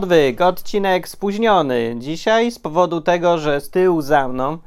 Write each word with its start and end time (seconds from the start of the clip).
Odwyk, 0.00 0.40
odcinek 0.40 1.08
spóźniony. 1.08 1.94
Dzisiaj 1.98 2.50
z 2.50 2.58
powodu 2.58 3.00
tego, 3.00 3.38
że 3.38 3.60
z 3.60 3.70
tyłu 3.70 4.02
za 4.02 4.28
mną 4.28 4.58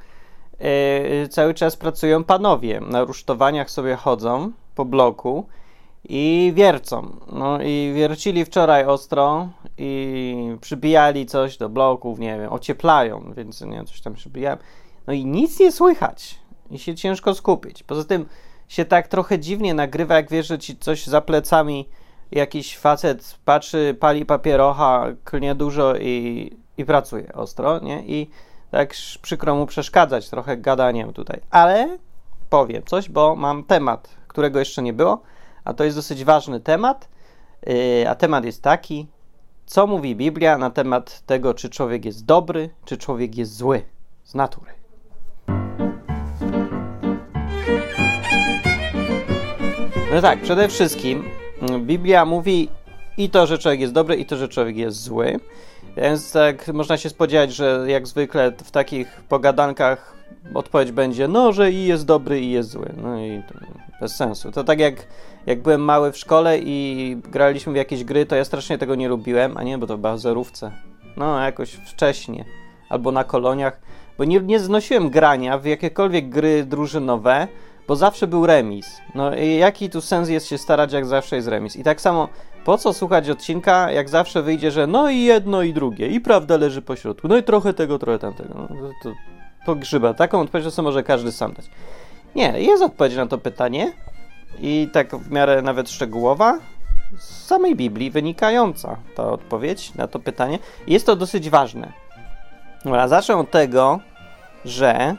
yy, 0.59 1.27
cały 1.27 1.53
czas 1.53 1.75
pracują 1.75 2.23
panowie. 2.23 2.81
Na 2.81 3.03
rusztowaniach 3.03 3.71
sobie 3.71 3.95
chodzą 3.95 4.51
po 4.75 4.85
bloku 4.85 5.45
i 6.03 6.51
wiercą. 6.55 7.15
No 7.31 7.61
i 7.61 7.91
wiercili 7.95 8.45
wczoraj 8.45 8.85
ostro 8.85 9.49
i 9.77 10.57
przybijali 10.61 11.25
coś 11.25 11.57
do 11.57 11.69
bloków, 11.69 12.19
nie 12.19 12.37
wiem, 12.39 12.53
ocieplają, 12.53 13.33
więc 13.37 13.61
nie 13.61 13.83
coś 13.83 14.01
tam 14.01 14.13
przybijałem. 14.13 14.59
No 15.07 15.13
i 15.13 15.25
nic 15.25 15.59
nie 15.59 15.71
słychać 15.71 16.39
i 16.71 16.79
się 16.79 16.95
ciężko 16.95 17.33
skupić. 17.33 17.83
Poza 17.83 18.03
tym 18.03 18.25
się 18.67 18.85
tak 18.85 19.07
trochę 19.07 19.39
dziwnie 19.39 19.73
nagrywa, 19.73 20.15
jak 20.15 20.29
wiesz, 20.29 20.47
że 20.47 20.59
ci 20.59 20.77
coś 20.77 21.07
za 21.07 21.21
plecami 21.21 21.89
jakiś 22.33 22.77
facet 22.77 23.39
patrzy, 23.45 23.97
pali 23.99 24.25
papierocha, 24.25 25.05
klnie 25.23 25.55
dużo 25.55 25.95
i, 25.95 26.57
i 26.77 26.85
pracuje 26.85 27.33
ostro, 27.33 27.79
nie? 27.79 28.03
I 28.05 28.29
tak 28.71 28.93
przykro 29.21 29.55
mu 29.55 29.65
przeszkadzać 29.65 30.29
trochę 30.29 30.57
gadaniem 30.57 31.13
tutaj. 31.13 31.39
Ale 31.49 31.97
powiem 32.49 32.83
coś, 32.85 33.09
bo 33.09 33.35
mam 33.35 33.63
temat, 33.63 34.09
którego 34.27 34.59
jeszcze 34.59 34.81
nie 34.81 34.93
było, 34.93 35.21
a 35.63 35.73
to 35.73 35.83
jest 35.83 35.97
dosyć 35.97 36.23
ważny 36.23 36.59
temat. 36.59 37.09
Yy, 37.67 38.09
a 38.09 38.15
temat 38.15 38.45
jest 38.45 38.61
taki, 38.61 39.07
co 39.65 39.87
mówi 39.87 40.15
Biblia 40.15 40.57
na 40.57 40.69
temat 40.69 41.23
tego, 41.25 41.53
czy 41.53 41.69
człowiek 41.69 42.05
jest 42.05 42.25
dobry, 42.25 42.69
czy 42.85 42.97
człowiek 42.97 43.35
jest 43.35 43.55
zły 43.55 43.81
z 44.23 44.35
natury. 44.35 44.71
No 50.13 50.21
tak, 50.21 50.41
przede 50.41 50.67
wszystkim 50.67 51.23
Biblia 51.79 52.25
mówi 52.25 52.69
i 53.17 53.29
to, 53.29 53.47
że 53.47 53.57
człowiek 53.57 53.79
jest 53.79 53.93
dobry, 53.93 54.15
i 54.15 54.25
to, 54.25 54.37
że 54.37 54.47
człowiek 54.47 54.77
jest 54.77 55.03
zły. 55.03 55.39
Więc 55.97 56.31
tak 56.31 56.67
można 56.67 56.97
się 56.97 57.09
spodziewać, 57.09 57.53
że 57.53 57.85
jak 57.87 58.07
zwykle 58.07 58.51
w 58.51 58.71
takich 58.71 59.23
pogadankach 59.29 60.13
odpowiedź 60.53 60.91
będzie, 60.91 61.27
no, 61.27 61.53
że 61.53 61.71
i 61.71 61.85
jest 61.85 62.05
dobry, 62.05 62.41
i 62.41 62.51
jest 62.51 62.69
zły. 62.69 62.93
No 63.03 63.19
i 63.19 63.41
bez 64.01 64.15
sensu. 64.15 64.51
To 64.51 64.63
tak 64.63 64.79
jak, 64.79 64.95
jak 65.45 65.61
byłem 65.61 65.81
mały 65.81 66.11
w 66.11 66.17
szkole 66.17 66.59
i 66.59 67.17
graliśmy 67.31 67.73
w 67.73 67.75
jakieś 67.75 68.03
gry, 68.03 68.25
to 68.25 68.35
ja 68.35 68.45
strasznie 68.45 68.77
tego 68.77 68.95
nie 68.95 69.09
lubiłem, 69.09 69.57
a 69.57 69.63
nie, 69.63 69.77
bo 69.77 69.87
to 69.87 69.97
była 69.97 70.13
w 70.13 70.19
zerówce. 70.19 70.71
No, 71.17 71.39
jakoś 71.39 71.71
wcześniej. 71.71 72.43
Albo 72.89 73.11
na 73.11 73.23
koloniach. 73.23 73.79
Bo 74.17 74.23
nie, 74.23 74.39
nie 74.39 74.59
znosiłem 74.59 75.09
grania 75.09 75.57
w 75.57 75.65
jakiekolwiek 75.65 76.29
gry 76.29 76.65
drużynowe, 76.65 77.47
bo 77.87 77.95
zawsze 77.95 78.27
był 78.27 78.45
remis. 78.45 79.01
No 79.15 79.35
jaki 79.35 79.89
tu 79.89 80.01
sens 80.01 80.29
jest 80.29 80.47
się 80.47 80.57
starać, 80.57 80.93
jak 80.93 81.05
zawsze 81.05 81.35
jest 81.35 81.47
remis? 81.47 81.75
I 81.75 81.83
tak 81.83 82.01
samo, 82.01 82.29
po 82.65 82.77
co 82.77 82.93
słuchać 82.93 83.29
odcinka, 83.29 83.91
jak 83.91 84.09
zawsze 84.09 84.41
wyjdzie, 84.41 84.71
że 84.71 84.87
no 84.87 85.09
i 85.09 85.19
jedno 85.19 85.61
i 85.61 85.73
drugie, 85.73 86.07
i 86.07 86.21
prawda 86.21 86.57
leży 86.57 86.81
po 86.81 86.95
środku, 86.95 87.27
no 87.27 87.37
i 87.37 87.43
trochę 87.43 87.73
tego, 87.73 87.99
trochę 87.99 88.19
tamtego. 88.19 88.53
No, 88.53 88.89
to, 89.03 89.11
to 89.65 89.75
grzyba. 89.75 90.13
Taką 90.13 90.41
odpowiedź 90.41 90.73
sobie 90.73 90.83
może 90.83 91.03
każdy 91.03 91.31
sam 91.31 91.53
dać. 91.53 91.65
Nie, 92.35 92.61
jest 92.61 92.83
odpowiedź 92.83 93.15
na 93.15 93.25
to 93.25 93.37
pytanie 93.37 93.93
i 94.59 94.89
tak 94.93 95.15
w 95.15 95.31
miarę 95.31 95.61
nawet 95.61 95.89
szczegółowa, 95.89 96.59
z 97.17 97.45
samej 97.45 97.75
Biblii 97.75 98.11
wynikająca 98.11 98.97
ta 99.15 99.31
odpowiedź 99.31 99.95
na 99.95 100.07
to 100.07 100.19
pytanie. 100.19 100.59
Jest 100.87 101.05
to 101.05 101.15
dosyć 101.15 101.49
ważne. 101.49 101.93
Dobra, 102.85 103.07
zacznę 103.07 103.37
od 103.37 103.51
tego, 103.51 103.99
że 104.65 105.15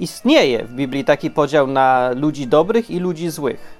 istnieje 0.00 0.64
w 0.64 0.72
Biblii 0.72 1.04
taki 1.04 1.30
podział 1.30 1.66
na 1.66 2.10
ludzi 2.16 2.46
dobrych 2.46 2.90
i 2.90 3.00
ludzi 3.00 3.30
złych. 3.30 3.78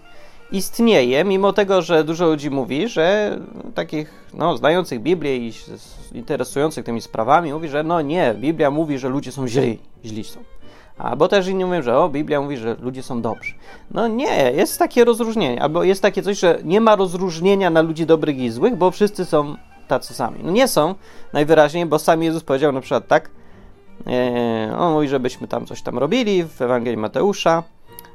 Istnieje, 0.52 1.24
mimo 1.24 1.52
tego, 1.52 1.82
że 1.82 2.04
dużo 2.04 2.26
ludzi 2.26 2.50
mówi, 2.50 2.88
że 2.88 3.38
takich 3.74 4.12
no, 4.34 4.56
znających 4.56 5.00
Biblię 5.00 5.36
i 5.36 5.52
interesujących 6.12 6.84
tymi 6.84 7.00
sprawami 7.00 7.52
mówi, 7.52 7.68
że 7.68 7.82
no 7.82 8.00
nie, 8.00 8.34
Biblia 8.38 8.70
mówi, 8.70 8.98
że 8.98 9.08
ludzie 9.08 9.32
są 9.32 9.48
źli, 9.48 9.78
źli 10.04 10.24
są. 10.24 10.40
Albo 10.98 11.28
też 11.28 11.48
inni 11.48 11.64
mówią, 11.64 11.82
że 11.82 11.98
o, 11.98 12.08
Biblia 12.08 12.40
mówi, 12.40 12.56
że 12.56 12.76
ludzie 12.80 13.02
są 13.02 13.22
dobrzy. 13.22 13.54
No 13.90 14.08
nie, 14.08 14.52
jest 14.56 14.78
takie 14.78 15.04
rozróżnienie, 15.04 15.62
albo 15.62 15.84
jest 15.84 16.02
takie 16.02 16.22
coś, 16.22 16.38
że 16.38 16.58
nie 16.64 16.80
ma 16.80 16.96
rozróżnienia 16.96 17.70
na 17.70 17.82
ludzi 17.82 18.06
dobrych 18.06 18.38
i 18.38 18.50
złych, 18.50 18.76
bo 18.76 18.90
wszyscy 18.90 19.24
są 19.24 19.56
tacy 19.88 20.14
sami. 20.14 20.40
No 20.42 20.50
nie 20.50 20.68
są, 20.68 20.94
najwyraźniej, 21.32 21.86
bo 21.86 21.98
sam 21.98 22.22
Jezus 22.22 22.44
powiedział 22.44 22.72
na 22.72 22.80
przykład 22.80 23.08
tak, 23.08 23.30
on 24.78 24.92
mówi, 24.92 25.08
żebyśmy 25.08 25.48
tam 25.48 25.66
coś 25.66 25.82
tam 25.82 25.98
robili 25.98 26.44
w 26.44 26.62
Ewangelii 26.62 26.96
Mateusza, 26.96 27.62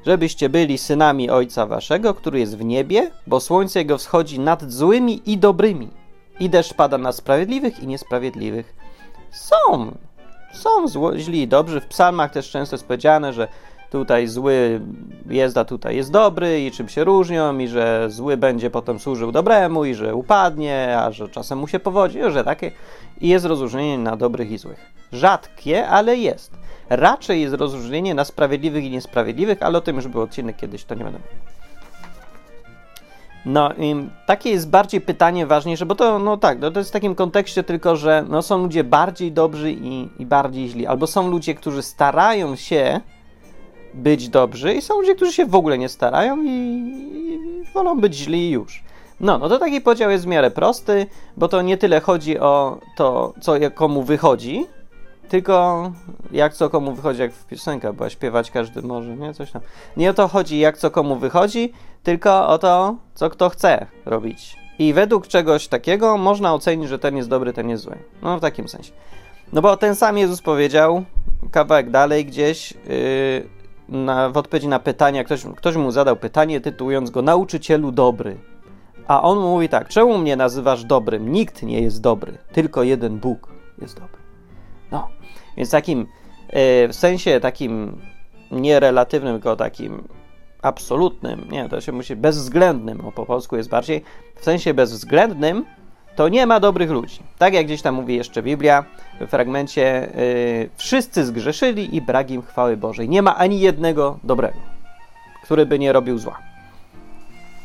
żebyście 0.05 0.49
byli 0.49 0.77
synami 0.77 1.29
Ojca 1.29 1.65
Waszego, 1.65 2.13
który 2.13 2.39
jest 2.39 2.57
w 2.57 2.65
niebie, 2.65 3.11
bo 3.27 3.39
słońce 3.39 3.79
Jego 3.79 3.97
wschodzi 3.97 4.39
nad 4.39 4.71
złymi 4.71 5.21
i 5.25 5.37
dobrymi, 5.37 5.89
i 6.39 6.49
deszcz 6.49 6.73
pada 6.73 6.97
na 6.97 7.11
sprawiedliwych 7.11 7.83
i 7.83 7.87
niesprawiedliwych. 7.87 8.73
Są, 9.31 9.91
są 10.53 10.87
zło, 10.87 11.17
źli 11.17 11.41
i 11.41 11.47
dobrzy. 11.47 11.81
W 11.81 11.87
psalmach 11.87 12.31
też 12.31 12.51
często 12.51 12.75
jest 12.75 12.87
powiedziane, 12.87 13.33
że 13.33 13.47
tutaj 13.93 14.27
zły 14.27 14.81
jest, 15.29 15.57
a 15.57 15.65
tutaj 15.65 15.95
jest 15.95 16.11
dobry 16.11 16.61
i 16.65 16.71
czym 16.71 16.89
się 16.89 17.03
różnią 17.03 17.57
i 17.57 17.67
że 17.67 18.07
zły 18.09 18.37
będzie 18.37 18.69
potem 18.69 18.99
służył 18.99 19.31
dobremu 19.31 19.85
i 19.85 19.95
że 19.95 20.15
upadnie, 20.15 20.97
a 20.99 21.11
że 21.11 21.29
czasem 21.29 21.59
mu 21.59 21.67
się 21.67 21.79
powodzi, 21.79 22.19
że 22.29 22.43
takie 22.43 22.71
i 23.21 23.27
jest 23.27 23.45
rozróżnienie 23.45 23.97
na 23.97 24.15
dobrych 24.15 24.51
i 24.51 24.57
złych. 24.57 24.79
Rzadkie, 25.11 25.87
ale 25.87 26.17
jest. 26.17 26.51
Raczej 26.89 27.41
jest 27.41 27.53
rozróżnienie 27.53 28.15
na 28.15 28.25
sprawiedliwych 28.25 28.83
i 28.83 28.89
niesprawiedliwych, 28.89 29.63
ale 29.63 29.77
o 29.77 29.81
tym 29.81 29.95
już 29.95 30.07
był 30.07 30.21
odcinek 30.21 30.55
kiedyś, 30.55 30.83
to 30.83 30.95
nie 30.95 31.03
będę. 31.03 31.19
No 33.45 33.73
i 33.73 34.09
takie 34.25 34.49
jest 34.49 34.69
bardziej 34.69 35.01
pytanie 35.01 35.45
ważniejsze, 35.45 35.85
bo 35.85 35.95
to, 35.95 36.19
no 36.19 36.37
tak, 36.37 36.59
no 36.59 36.71
to 36.71 36.79
jest 36.79 36.89
w 36.89 36.93
takim 36.93 37.15
kontekście 37.15 37.63
tylko, 37.63 37.95
że 37.95 38.25
no, 38.29 38.41
są 38.41 38.57
ludzie 38.57 38.83
bardziej 38.83 39.31
dobrzy 39.31 39.71
i, 39.71 40.09
i 40.19 40.25
bardziej 40.25 40.69
źli, 40.69 40.87
albo 40.87 41.07
są 41.07 41.29
ludzie, 41.29 41.55
którzy 41.55 41.81
starają 41.81 42.55
się 42.55 43.01
być 43.93 44.29
dobrzy 44.29 44.73
i 44.73 44.81
są 44.81 44.99
ludzie, 44.99 45.15
którzy 45.15 45.33
się 45.33 45.45
w 45.45 45.55
ogóle 45.55 45.77
nie 45.77 45.89
starają 45.89 46.43
i, 46.43 46.49
i 46.49 47.73
wolą 47.73 47.99
być 47.99 48.15
źli 48.15 48.51
już. 48.51 48.83
No, 49.19 49.37
no 49.37 49.49
to 49.49 49.59
taki 49.59 49.81
podział 49.81 50.11
jest 50.11 50.23
w 50.23 50.27
miarę 50.27 50.51
prosty, 50.51 51.05
bo 51.37 51.47
to 51.47 51.61
nie 51.61 51.77
tyle 51.77 51.99
chodzi 51.99 52.39
o 52.39 52.79
to, 52.95 53.33
co 53.41 53.53
komu 53.73 54.03
wychodzi, 54.03 54.65
tylko 55.29 55.91
jak 56.31 56.53
co 56.53 56.69
komu 56.69 56.93
wychodzi, 56.93 57.21
jak 57.21 57.33
w 57.33 57.45
piosenka 57.45 57.93
była, 57.93 58.09
śpiewać 58.09 58.51
każdy 58.51 58.81
może, 58.81 59.17
nie? 59.17 59.33
Coś 59.33 59.51
tam. 59.51 59.61
Nie 59.97 60.09
o 60.09 60.13
to 60.13 60.27
chodzi, 60.27 60.59
jak 60.59 60.77
co 60.77 60.91
komu 60.91 61.15
wychodzi, 61.15 61.73
tylko 62.03 62.47
o 62.47 62.57
to, 62.57 62.95
co 63.13 63.29
kto 63.29 63.49
chce 63.49 63.85
robić. 64.05 64.57
I 64.79 64.93
według 64.93 65.27
czegoś 65.27 65.67
takiego 65.67 66.17
można 66.17 66.53
ocenić, 66.53 66.89
że 66.89 66.99
ten 66.99 67.17
jest 67.17 67.29
dobry, 67.29 67.53
ten 67.53 67.69
jest 67.69 67.83
zły. 67.83 67.95
No 68.21 68.37
w 68.37 68.41
takim 68.41 68.67
sensie. 68.67 68.91
No 69.53 69.61
bo 69.61 69.77
ten 69.77 69.95
sam 69.95 70.17
Jezus 70.17 70.41
powiedział, 70.41 71.03
kawałek 71.51 71.89
dalej 71.89 72.25
gdzieś, 72.25 72.71
yy, 72.71 73.62
na, 73.93 74.29
w 74.29 74.37
odpowiedzi 74.37 74.67
na 74.67 74.79
pytania, 74.79 75.23
ktoś, 75.23 75.45
ktoś 75.55 75.75
mu 75.75 75.91
zadał 75.91 76.15
pytanie, 76.15 76.61
tytułując 76.61 77.09
go 77.09 77.21
Nauczycielu 77.21 77.91
dobry. 77.91 78.37
A 79.07 79.21
on 79.21 79.39
mówi 79.39 79.69
tak, 79.69 79.87
czemu 79.87 80.17
mnie 80.17 80.35
nazywasz 80.35 80.83
dobrym? 80.83 81.31
Nikt 81.31 81.63
nie 81.63 81.81
jest 81.81 82.01
dobry, 82.01 82.37
tylko 82.51 82.83
jeden 82.83 83.19
Bóg 83.19 83.53
jest 83.81 83.95
dobry. 83.99 84.21
No, 84.91 85.07
więc 85.57 85.69
takim 85.69 85.99
yy, 85.99 86.87
w 86.87 86.91
sensie 86.91 87.39
takim 87.39 88.01
nie 88.51 88.79
relatywnym, 88.79 89.33
tylko 89.33 89.55
takim 89.55 90.07
absolutnym, 90.61 91.47
nie, 91.51 91.69
to 91.69 91.81
się 91.81 91.91
musi 91.91 92.15
bezwzględnym, 92.15 93.05
o 93.05 93.11
po 93.11 93.25
polsku 93.25 93.57
jest 93.57 93.69
bardziej, 93.69 94.03
w 94.35 94.43
sensie 94.43 94.73
bezwzględnym, 94.73 95.65
to 96.15 96.29
nie 96.29 96.45
ma 96.47 96.59
dobrych 96.59 96.91
ludzi. 96.91 97.19
Tak 97.37 97.53
jak 97.53 97.65
gdzieś 97.65 97.81
tam 97.81 97.95
mówi 97.95 98.15
jeszcze 98.15 98.43
Biblia 98.43 98.85
w 99.21 99.27
fragmencie, 99.27 100.09
yy, 100.15 100.69
wszyscy 100.75 101.25
zgrzeszyli 101.25 101.95
i 101.95 102.01
brak 102.01 102.31
im 102.31 102.41
chwały 102.41 102.77
Bożej. 102.77 103.09
Nie 103.09 103.21
ma 103.21 103.35
ani 103.35 103.59
jednego 103.59 104.19
dobrego, 104.23 104.57
który 105.43 105.65
by 105.65 105.79
nie 105.79 105.93
robił 105.93 106.17
zła. 106.17 106.39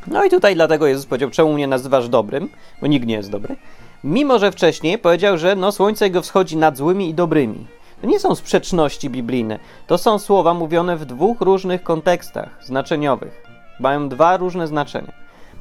No 0.07 0.25
i 0.25 0.31
tutaj 0.31 0.55
dlatego 0.55 0.87
Jezus 0.87 1.07
powiedział, 1.07 1.31
czemu 1.31 1.53
mnie 1.53 1.67
nazywasz 1.67 2.09
dobrym, 2.09 2.49
bo 2.81 2.87
nikt 2.87 3.07
nie 3.07 3.15
jest 3.15 3.31
dobry. 3.31 3.57
Mimo, 4.05 4.39
że 4.39 4.53
wcześniej 4.53 4.99
powiedział, 4.99 5.39
że 5.39 5.57
no 5.57 5.73
słońce 5.73 6.05
jego 6.05 6.23
wschodzi 6.23 6.57
nad 6.57 6.77
złymi 6.77 7.09
i 7.09 7.15
dobrymi. 7.15 7.67
To 8.01 8.07
nie 8.07 8.21
są 8.21 8.35
sprzeczności 8.35 9.11
biblijne. 9.11 9.59
To 9.87 9.99
są 9.99 10.19
słowa 10.19 10.55
mówione 10.55 10.97
w 10.97 11.05
dwóch 11.05 11.41
różnych 11.41 11.83
kontekstach 11.83 12.49
znaczeniowych. 12.65 13.43
Mają 13.81 14.09
dwa 14.09 14.37
różne 14.37 14.67
znaczenia. 14.67 15.13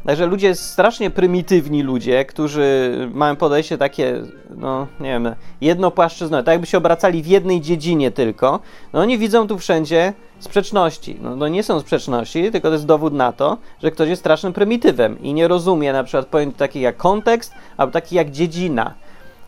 Także 0.06 0.26
ludzie, 0.26 0.56
strasznie 0.56 1.10
prymitywni 1.10 1.84
ludzie, 1.84 2.26
którzy 2.26 2.92
mają 3.14 3.36
podejście 3.36 3.78
takie, 3.78 4.22
no 4.58 4.88
nie 5.00 5.10
wiem, 5.10 5.36
jednopłaszczyznowe, 5.62 6.44
tak 6.44 6.54
jakby 6.54 6.68
się 6.68 6.78
obracali 6.78 7.24
w 7.24 7.28
jednej 7.28 7.62
dziedzinie 7.62 8.12
tylko, 8.12 8.60
no 8.94 9.00
oni 9.00 9.18
widzą 9.18 9.48
tu 9.48 9.58
wszędzie 9.58 10.14
sprzeczności. 10.40 11.18
No 11.22 11.38
to 11.38 11.48
nie 11.48 11.64
są 11.64 11.80
sprzeczności, 11.80 12.52
tylko 12.52 12.68
to 12.68 12.74
jest 12.74 12.86
dowód 12.86 13.14
na 13.14 13.32
to, 13.32 13.58
że 13.84 13.92
ktoś 13.92 14.10
jest 14.10 14.22
strasznym 14.22 14.54
prymitywem 14.54 15.22
i 15.22 15.34
nie 15.34 15.48
rozumie 15.48 15.94
na 15.94 16.04
przykład 16.04 16.26
pojęć 16.26 16.56
takich 16.58 16.82
jak 16.82 16.98
kontekst, 16.98 17.54
albo 17.78 17.94
takich 17.94 18.12
jak 18.12 18.32
dziedzina. 18.32 18.94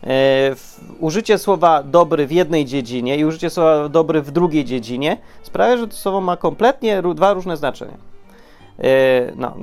E, 0.04 0.54
użycie 1.00 1.38
słowa 1.38 1.82
dobry 1.82 2.26
w 2.26 2.32
jednej 2.32 2.64
dziedzinie 2.64 3.16
i 3.16 3.24
użycie 3.24 3.50
słowa 3.50 3.88
dobry 3.88 4.22
w 4.22 4.30
drugiej 4.30 4.64
dziedzinie 4.64 5.16
sprawia, 5.42 5.76
że 5.76 5.88
to 5.88 5.96
słowo 5.96 6.20
ma 6.20 6.36
kompletnie 6.36 7.02
dwa 7.14 7.32
różne 7.32 7.56
znaczenia. 7.56 8.09
No, 9.36 9.54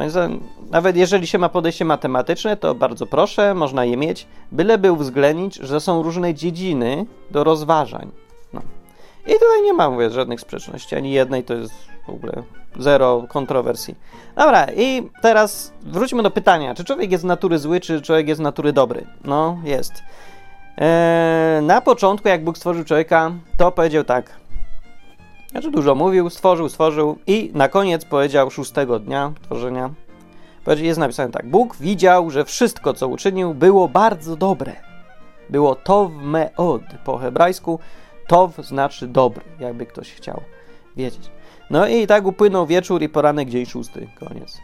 nawet 0.69 0.97
jeżeli 0.97 1.27
się 1.27 1.37
ma 1.37 1.49
podejście 1.49 1.85
matematyczne, 1.85 2.57
to 2.57 2.75
bardzo 2.75 3.05
proszę, 3.05 3.53
można 3.53 3.85
je 3.85 3.97
mieć, 3.97 4.27
byleby 4.51 4.91
uwzględnić, 4.91 5.55
że 5.55 5.79
są 5.79 6.03
różne 6.03 6.33
dziedziny 6.33 7.05
do 7.31 7.43
rozważań. 7.43 8.11
No. 8.53 8.61
I 9.27 9.33
tutaj 9.33 9.61
nie 9.63 9.73
ma, 9.73 9.89
mówię, 9.89 10.09
żadnych 10.09 10.41
sprzeczności, 10.41 10.95
ani 10.95 11.11
jednej, 11.11 11.43
to 11.43 11.53
jest 11.53 11.73
w 12.05 12.09
ogóle 12.09 12.43
zero 12.79 13.23
kontrowersji. 13.29 13.95
Dobra, 14.35 14.67
i 14.75 15.09
teraz 15.21 15.73
wróćmy 15.81 16.23
do 16.23 16.31
pytania, 16.31 16.75
czy 16.75 16.83
człowiek 16.83 17.11
jest 17.11 17.21
z 17.21 17.25
natury 17.25 17.59
zły, 17.59 17.79
czy 17.79 18.01
człowiek 18.01 18.27
jest 18.27 18.39
z 18.39 18.43
natury 18.43 18.73
dobry? 18.73 19.05
No, 19.23 19.57
jest. 19.63 19.93
Eee, 20.77 21.63
na 21.63 21.81
początku, 21.81 22.27
jak 22.27 22.43
Bóg 22.43 22.57
stworzył 22.57 22.83
człowieka, 22.83 23.31
to 23.57 23.71
powiedział 23.71 24.03
tak. 24.03 24.46
Znaczy 25.51 25.71
dużo 25.71 25.95
mówił, 25.95 26.29
stworzył, 26.29 26.69
stworzył 26.69 27.17
i 27.27 27.51
na 27.53 27.69
koniec 27.69 28.05
powiedział 28.05 28.51
szóstego 28.51 28.99
dnia 28.99 29.33
tworzenia. 29.41 29.89
Jest 30.77 30.99
napisane 30.99 31.31
tak. 31.31 31.49
Bóg 31.49 31.75
widział, 31.75 32.29
że 32.29 32.45
wszystko, 32.45 32.93
co 32.93 33.07
uczynił, 33.07 33.53
było 33.53 33.87
bardzo 33.87 34.35
dobre. 34.35 34.75
Było 35.49 35.75
tov 35.75 36.09
meod 36.21 36.81
po 37.05 37.17
hebrajsku. 37.17 37.79
Tov 38.27 38.63
znaczy 38.63 39.07
dobry, 39.07 39.43
jakby 39.59 39.85
ktoś 39.85 40.13
chciał 40.13 40.41
wiedzieć. 40.97 41.31
No 41.69 41.87
i 41.87 42.07
tak 42.07 42.25
upłynął 42.25 42.65
wieczór 42.65 43.01
i 43.01 43.09
poranek 43.09 43.49
dzień 43.49 43.65
szósty. 43.65 44.07
Koniec. 44.19 44.57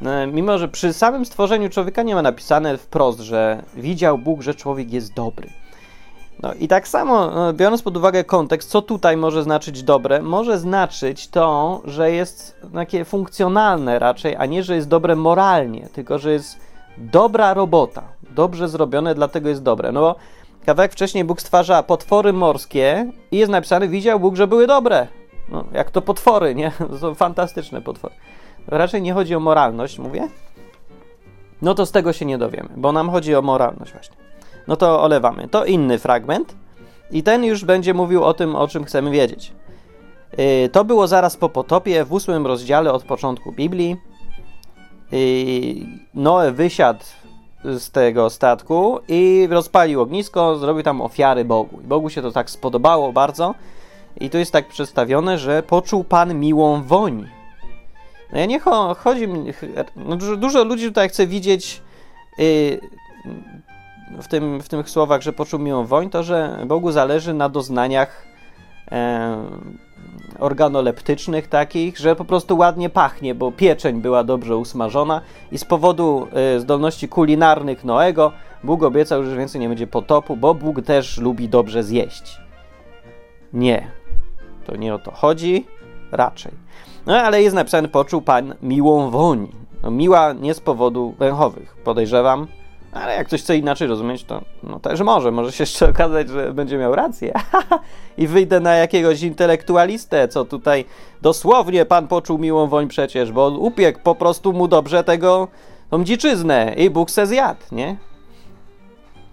No, 0.00 0.26
mimo, 0.26 0.58
że 0.58 0.68
przy 0.68 0.92
samym 0.92 1.24
stworzeniu 1.24 1.68
człowieka 1.68 2.02
nie 2.02 2.14
ma 2.14 2.22
napisane 2.22 2.78
wprost, 2.78 3.20
że 3.20 3.62
widział 3.74 4.18
Bóg, 4.18 4.42
że 4.42 4.54
człowiek 4.54 4.92
jest 4.92 5.14
dobry. 5.14 5.48
No 6.42 6.54
i 6.54 6.68
tak 6.68 6.88
samo, 6.88 7.30
no, 7.30 7.52
biorąc 7.52 7.82
pod 7.82 7.96
uwagę 7.96 8.24
kontekst, 8.24 8.70
co 8.70 8.82
tutaj 8.82 9.16
może 9.16 9.42
znaczyć 9.42 9.82
dobre, 9.82 10.22
może 10.22 10.58
znaczyć 10.58 11.28
to, 11.28 11.80
że 11.84 12.12
jest 12.12 12.56
takie 12.74 13.04
funkcjonalne 13.04 13.98
raczej, 13.98 14.36
a 14.36 14.46
nie, 14.46 14.62
że 14.62 14.74
jest 14.74 14.88
dobre 14.88 15.16
moralnie, 15.16 15.88
tylko 15.92 16.18
że 16.18 16.32
jest 16.32 16.60
dobra 16.98 17.54
robota, 17.54 18.02
dobrze 18.30 18.68
zrobione, 18.68 19.14
dlatego 19.14 19.48
jest 19.48 19.62
dobre. 19.62 19.92
No 19.92 20.00
bo 20.00 20.16
kawałek 20.66 20.92
wcześniej 20.92 21.24
Bóg 21.24 21.40
stwarza 21.40 21.82
potwory 21.82 22.32
morskie 22.32 23.12
i 23.30 23.36
jest 23.36 23.52
napisane, 23.52 23.88
widział 23.88 24.20
Bóg, 24.20 24.36
że 24.36 24.46
były 24.46 24.66
dobre. 24.66 25.06
No, 25.48 25.64
jak 25.72 25.90
to 25.90 26.02
potwory, 26.02 26.54
nie? 26.54 26.72
To 26.90 26.98
są 26.98 27.14
fantastyczne 27.14 27.82
potwory. 27.82 28.14
Raczej 28.66 29.02
nie 29.02 29.12
chodzi 29.12 29.34
o 29.34 29.40
moralność, 29.40 29.98
mówię. 29.98 30.28
No 31.62 31.74
to 31.74 31.86
z 31.86 31.92
tego 31.92 32.12
się 32.12 32.24
nie 32.24 32.38
dowiemy, 32.38 32.68
bo 32.76 32.92
nam 32.92 33.10
chodzi 33.10 33.34
o 33.34 33.42
moralność 33.42 33.92
właśnie. 33.92 34.29
No 34.68 34.76
to 34.76 35.02
olewamy. 35.02 35.48
To 35.48 35.64
inny 35.64 35.98
fragment 35.98 36.54
i 37.10 37.22
ten 37.22 37.44
już 37.44 37.64
będzie 37.64 37.94
mówił 37.94 38.24
o 38.24 38.34
tym, 38.34 38.56
o 38.56 38.68
czym 38.68 38.84
chcemy 38.84 39.10
wiedzieć. 39.10 39.52
Yy, 40.38 40.68
to 40.68 40.84
było 40.84 41.06
zaraz 41.06 41.36
po 41.36 41.48
potopie, 41.48 42.04
w 42.04 42.12
ósmym 42.12 42.46
rozdziale 42.46 42.92
od 42.92 43.04
początku 43.04 43.52
Biblii. 43.52 43.96
Yy, 45.12 45.86
Noe 46.14 46.52
wysiadł 46.52 47.04
z 47.64 47.90
tego 47.90 48.30
statku 48.30 48.98
i 49.08 49.48
rozpalił 49.50 50.00
ognisko, 50.00 50.56
zrobił 50.56 50.82
tam 50.82 51.00
ofiary 51.00 51.44
Bogu. 51.44 51.80
I 51.80 51.86
Bogu 51.86 52.10
się 52.10 52.22
to 52.22 52.32
tak 52.32 52.50
spodobało 52.50 53.12
bardzo. 53.12 53.54
I 54.20 54.30
to 54.30 54.38
jest 54.38 54.52
tak 54.52 54.68
przedstawione, 54.68 55.38
że 55.38 55.62
poczuł 55.62 56.04
Pan 56.04 56.34
miłą 56.34 56.82
woń. 56.82 57.28
No 58.32 58.38
ja 58.38 58.46
nie 58.46 58.60
cho 58.60 58.94
chodzi 58.94 59.28
no 59.96 60.16
dużo, 60.16 60.36
dużo, 60.36 60.64
ludzi 60.64 60.86
tutaj 60.86 61.08
chce 61.08 61.26
widzieć 61.26 61.82
yy, 62.38 62.80
w, 64.18 64.28
tym, 64.28 64.60
w 64.60 64.68
tych 64.68 64.90
słowach, 64.90 65.22
że 65.22 65.32
poczuł 65.32 65.60
miłą 65.60 65.86
woń, 65.86 66.10
to 66.10 66.22
że 66.22 66.58
Bogu 66.66 66.92
zależy 66.92 67.34
na 67.34 67.48
doznaniach 67.48 68.26
e, 68.92 69.36
organoleptycznych 70.38 71.48
takich, 71.48 71.98
że 71.98 72.16
po 72.16 72.24
prostu 72.24 72.56
ładnie 72.56 72.90
pachnie, 72.90 73.34
bo 73.34 73.52
pieczeń 73.52 74.00
była 74.00 74.24
dobrze 74.24 74.56
usmażona 74.56 75.20
i 75.52 75.58
z 75.58 75.64
powodu 75.64 76.28
e, 76.32 76.60
zdolności 76.60 77.08
kulinarnych 77.08 77.84
Noego 77.84 78.32
Bóg 78.64 78.82
obiecał, 78.82 79.24
że 79.24 79.36
więcej 79.36 79.60
nie 79.60 79.68
będzie 79.68 79.86
potopu, 79.86 80.36
bo 80.36 80.54
Bóg 80.54 80.82
też 80.82 81.18
lubi 81.18 81.48
dobrze 81.48 81.82
zjeść. 81.82 82.40
Nie, 83.52 83.90
to 84.66 84.76
nie 84.76 84.94
o 84.94 84.98
to 84.98 85.10
chodzi, 85.10 85.66
raczej. 86.12 86.52
No 87.06 87.16
ale 87.16 87.42
jest 87.42 87.54
napisane, 87.54 87.88
poczuł 87.88 88.22
Pan 88.22 88.54
miłą 88.62 89.10
woń. 89.10 89.48
No, 89.82 89.90
miła 89.90 90.32
nie 90.32 90.54
z 90.54 90.60
powodu 90.60 91.14
węchowych, 91.18 91.76
podejrzewam, 91.84 92.46
ale 92.92 93.16
jak 93.16 93.26
ktoś 93.26 93.42
chce 93.42 93.56
inaczej 93.56 93.88
rozumieć, 93.88 94.24
to 94.24 94.42
no 94.62 94.80
też 94.80 95.00
może. 95.00 95.30
Może 95.30 95.52
się 95.52 95.62
jeszcze 95.62 95.88
okazać, 95.90 96.28
że 96.28 96.52
będzie 96.52 96.78
miał 96.78 96.94
rację. 96.94 97.32
I 98.18 98.26
wyjdę 98.26 98.60
na 98.60 98.74
jakiegoś 98.74 99.22
intelektualistę, 99.22 100.28
co 100.28 100.44
tutaj 100.44 100.84
dosłownie 101.22 101.84
pan 101.84 102.08
poczuł 102.08 102.38
miłą 102.38 102.66
woń 102.66 102.88
przecież, 102.88 103.32
bo 103.32 103.48
upiekł 103.48 104.00
po 104.02 104.14
prostu 104.14 104.52
mu 104.52 104.68
dobrze 104.68 105.04
tego, 105.04 105.48
tą 105.90 106.04
dziczyznę 106.04 106.74
i 106.76 106.90
Bóg 106.90 107.10
se 107.10 107.26
zjadł, 107.26 107.60
nie? 107.72 107.96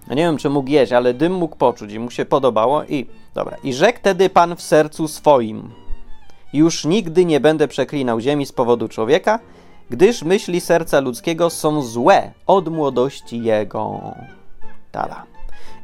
No 0.08 0.16
nie 0.16 0.24
wiem, 0.24 0.38
czy 0.38 0.50
mógł 0.50 0.70
jeść, 0.70 0.92
ale 0.92 1.14
dym 1.14 1.34
mógł 1.34 1.56
poczuć 1.56 1.92
i 1.94 2.00
mu 2.00 2.12
się 2.12 2.26
podobało 2.26 2.84
i 2.84 3.06
dobra. 3.36 3.58
I 3.64 3.74
rzekł 3.74 4.00
tedy 4.02 4.30
pan 4.30 4.56
w 4.56 4.62
sercu 4.62 5.08
swoim. 5.08 5.70
Już 6.54 6.86
nigdy 6.86 7.26
nie 7.26 7.40
będę 7.40 7.68
przeklinał 7.68 8.20
ziemi 8.20 8.46
z 8.46 8.52
powodu 8.52 8.88
człowieka, 8.88 9.40
gdyż 9.90 10.24
myśli 10.24 10.62
serca 10.62 11.00
ludzkiego 11.00 11.50
są 11.50 11.82
złe 11.82 12.32
od 12.48 12.68
młodości 12.68 13.44
jego. 13.44 14.02
Tada. 14.92 15.24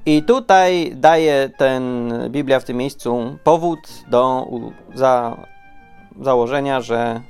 I 0.05 0.23
tutaj 0.23 0.91
daje 0.95 1.49
ten 1.57 2.13
Biblia 2.29 2.59
w 2.59 2.63
tym 2.63 2.77
miejscu 2.77 3.37
powód 3.43 3.79
do 4.07 4.47
za, 4.95 5.37
założenia, 6.21 6.81
że 6.81 7.21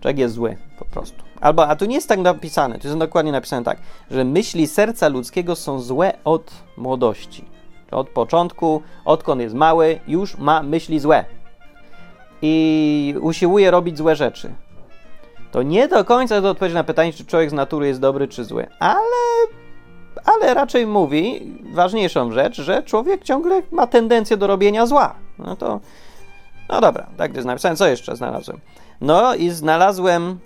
człowiek 0.00 0.18
jest 0.18 0.34
zły 0.34 0.56
po 0.78 0.84
prostu. 0.84 1.22
Albo, 1.40 1.68
a 1.68 1.76
tu 1.76 1.84
nie 1.84 1.94
jest 1.94 2.08
tak 2.08 2.18
napisane, 2.18 2.78
to 2.78 2.88
jest 2.88 2.98
dokładnie 2.98 3.32
napisane 3.32 3.64
tak, 3.64 3.78
że 4.10 4.24
myśli 4.24 4.66
serca 4.66 5.08
ludzkiego 5.08 5.56
są 5.56 5.80
złe 5.80 6.12
od 6.24 6.50
młodości. 6.76 7.44
Od 7.90 8.08
początku, 8.08 8.82
odkąd 9.04 9.40
jest 9.40 9.54
mały, 9.54 10.00
już 10.06 10.38
ma 10.38 10.62
myśli 10.62 11.00
złe. 11.00 11.24
I 12.42 13.14
usiłuje 13.20 13.70
robić 13.70 13.98
złe 13.98 14.16
rzeczy 14.16 14.54
to 15.52 15.62
nie 15.62 15.88
do 15.88 16.04
końca 16.04 16.42
to 16.42 16.50
odpowiedź 16.50 16.74
na 16.74 16.84
pytanie, 16.84 17.12
czy 17.12 17.26
człowiek 17.26 17.50
z 17.50 17.52
natury 17.52 17.86
jest 17.86 18.00
dobry 18.00 18.28
czy 18.28 18.44
zły, 18.44 18.66
ale, 18.78 19.46
ale 20.24 20.54
raczej 20.54 20.86
mówi 20.86 21.52
ważniejszą 21.72 22.32
rzecz, 22.32 22.60
że 22.60 22.82
człowiek 22.82 23.22
ciągle 23.22 23.62
ma 23.70 23.86
tendencję 23.86 24.36
do 24.36 24.46
robienia 24.46 24.86
zła. 24.86 25.14
No 25.38 25.56
to, 25.56 25.80
no 26.68 26.80
dobra, 26.80 27.06
tak 27.16 27.34
jest 27.34 27.46
napisane. 27.46 27.76
Co 27.76 27.86
jeszcze 27.86 28.16
znalazłem? 28.16 28.60
No 29.00 29.34
i 29.34 29.50
znalazłem 29.50 30.38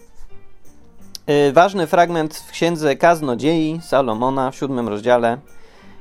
y, 1.49 1.53
ważny 1.53 1.87
fragment 1.87 2.37
w 2.37 2.51
księdze 2.51 2.97
Kaznodziei 2.97 3.81
Salomona 3.83 4.51
w 4.51 4.57
siódmym 4.57 4.89
rozdziale. 4.89 5.39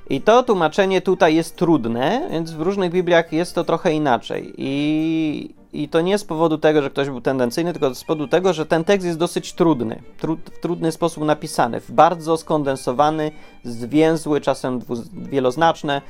I 0.10 0.22
to 0.22 0.44
tłumaczenie 0.44 1.02
tutaj 1.02 1.36
jest 1.36 1.56
trudne, 1.56 2.28
więc 2.32 2.52
w 2.52 2.62
różnych 2.62 2.92
Bibliach 2.92 3.34
jest 3.34 3.56
to 3.56 3.64
trochę 3.64 3.94
inaczej. 3.94 4.54
I 4.58 5.55
i 5.84 5.89
to 5.89 6.01
nie 6.01 6.17
z 6.17 6.24
powodu 6.24 6.58
tego, 6.58 6.82
że 6.82 6.89
ktoś 6.89 7.10
był 7.10 7.22
tendencyjny, 7.22 7.74
tylko 7.74 7.96
z 7.96 8.03
powodu 8.03 8.27
tego, 8.27 8.53
że 8.53 8.65
ten 8.65 8.84
tekst 8.84 9.08
jest 9.08 9.20
dosyć 9.20 9.53
trudny, 9.53 10.01
tru, 10.17 10.38
w 10.46 10.60
trudny 10.60 10.91
sposób 10.91 11.24
napisany, 11.24 11.79
w 11.82 11.91
bardzo 11.91 12.38
skondensowany, 12.38 13.32
zwięzły, 13.63 14.41
czasem 14.41 14.82
wieloznaczne, 15.13 16.01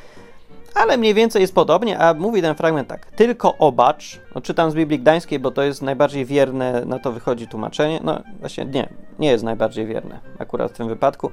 ale 0.76 0.98
mniej 0.98 1.14
więcej 1.14 1.42
jest 1.42 1.56
podobnie, 1.56 2.00
a 2.00 2.14
mówi 2.14 2.42
ten 2.42 2.56
fragment 2.56 2.88
tak. 2.88 3.06
Tylko 3.06 3.58
obacz, 3.58 4.20
no 4.36 4.42
czytam 4.42 4.72
z 4.72 4.74
Biblii 4.74 5.00
Gdańskiej, 5.00 5.40
bo 5.40 5.52
to 5.52 5.64
jest 5.64 5.82
najbardziej 5.82 6.26
wierne, 6.26 6.86
na 6.86 7.00
to 7.00 7.12
wychodzi 7.12 7.48
tłumaczenie. 7.48 8.00
No 8.04 8.22
właśnie 8.40 8.66
nie, 8.66 8.90
nie 9.20 9.30
jest 9.30 9.44
najbardziej 9.44 9.86
wierne 9.86 10.20
akurat 10.40 10.72
w 10.72 10.78
tym 10.78 10.88
wypadku. 10.88 11.32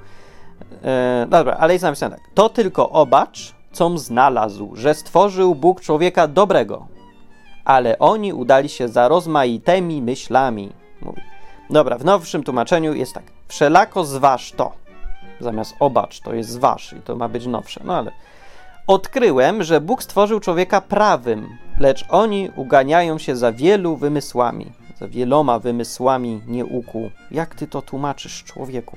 E, 0.84 1.26
dobra, 1.28 1.56
ale 1.60 1.72
jest 1.72 1.82
napisane 1.82 2.16
tak. 2.16 2.24
To 2.34 2.48
tylko 2.48 2.90
obacz, 2.90 3.54
com 3.72 3.98
znalazł, 3.98 4.76
że 4.76 4.94
stworzył 4.94 5.54
Bóg 5.54 5.80
człowieka 5.80 6.28
dobrego, 6.28 6.86
ale 7.64 7.98
oni 7.98 8.32
udali 8.32 8.68
się 8.68 8.88
za 8.88 9.08
rozmaitymi 9.08 10.02
myślami. 10.02 10.72
Mówi. 11.00 11.22
Dobra, 11.70 11.98
w 11.98 12.04
nowszym 12.04 12.42
tłumaczeniu 12.42 12.94
jest 12.94 13.14
tak. 13.14 13.24
Wszelako 13.48 14.04
zważ 14.04 14.52
to. 14.52 14.72
Zamiast 15.40 15.74
obacz, 15.80 16.20
to 16.20 16.34
jest 16.34 16.50
zważ 16.50 16.92
i 16.92 17.00
to 17.00 17.16
ma 17.16 17.28
być 17.28 17.46
nowsze. 17.46 17.80
No 17.84 17.96
ale 17.96 18.12
odkryłem, 18.86 19.62
że 19.62 19.80
Bóg 19.80 20.02
stworzył 20.02 20.40
człowieka 20.40 20.80
prawym, 20.80 21.58
lecz 21.80 22.04
oni 22.08 22.50
uganiają 22.56 23.18
się 23.18 23.36
za 23.36 23.52
wielu 23.52 23.96
wymysłami. 23.96 24.72
Za 25.00 25.08
wieloma 25.08 25.58
wymysłami 25.58 26.42
nieuku. 26.46 27.10
Jak 27.30 27.54
ty 27.54 27.66
to 27.66 27.82
tłumaczysz, 27.82 28.44
człowieku? 28.44 28.96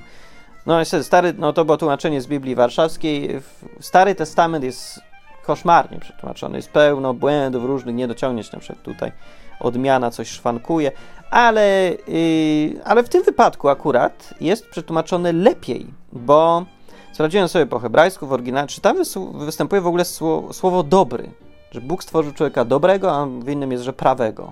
No 0.65 0.79
niestety, 0.79 1.03
stary, 1.03 1.33
no 1.37 1.53
to 1.53 1.65
było 1.65 1.77
tłumaczenie 1.77 2.21
z 2.21 2.27
Biblii 2.27 2.55
Warszawskiej. 2.55 3.41
Stary 3.79 4.15
Testament 4.15 4.63
jest 4.63 4.99
koszmarnie 5.45 5.99
przetłumaczony. 5.99 6.57
Jest 6.57 6.71
pełno 6.71 7.13
błędów 7.13 7.65
różnych, 7.65 7.95
niedociągnięć 7.95 8.51
na 8.51 8.59
przykład 8.59 8.85
tutaj. 8.85 9.11
Odmiana 9.59 10.11
coś 10.11 10.27
szwankuje, 10.27 10.91
ale, 11.31 11.91
yy, 12.07 12.83
ale 12.83 13.03
w 13.03 13.09
tym 13.09 13.23
wypadku 13.23 13.69
akurat 13.69 14.33
jest 14.41 14.69
przetłumaczony 14.69 15.33
lepiej, 15.33 15.87
bo 16.13 16.65
sprawdziłem 17.11 17.47
sobie 17.47 17.65
po 17.65 17.79
hebrajsku 17.79 18.27
w 18.27 18.33
oryginale, 18.33 18.67
czy 18.67 18.81
tam 18.81 18.97
występuje 19.33 19.81
w 19.81 19.87
ogóle 19.87 20.05
słowo, 20.05 20.53
słowo 20.53 20.83
dobry, 20.83 21.29
że 21.71 21.81
Bóg 21.81 22.03
stworzył 22.03 22.33
człowieka 22.33 22.65
dobrego, 22.65 23.15
a 23.15 23.25
w 23.25 23.49
innym 23.49 23.71
jest, 23.71 23.83
że 23.83 23.93
prawego. 23.93 24.51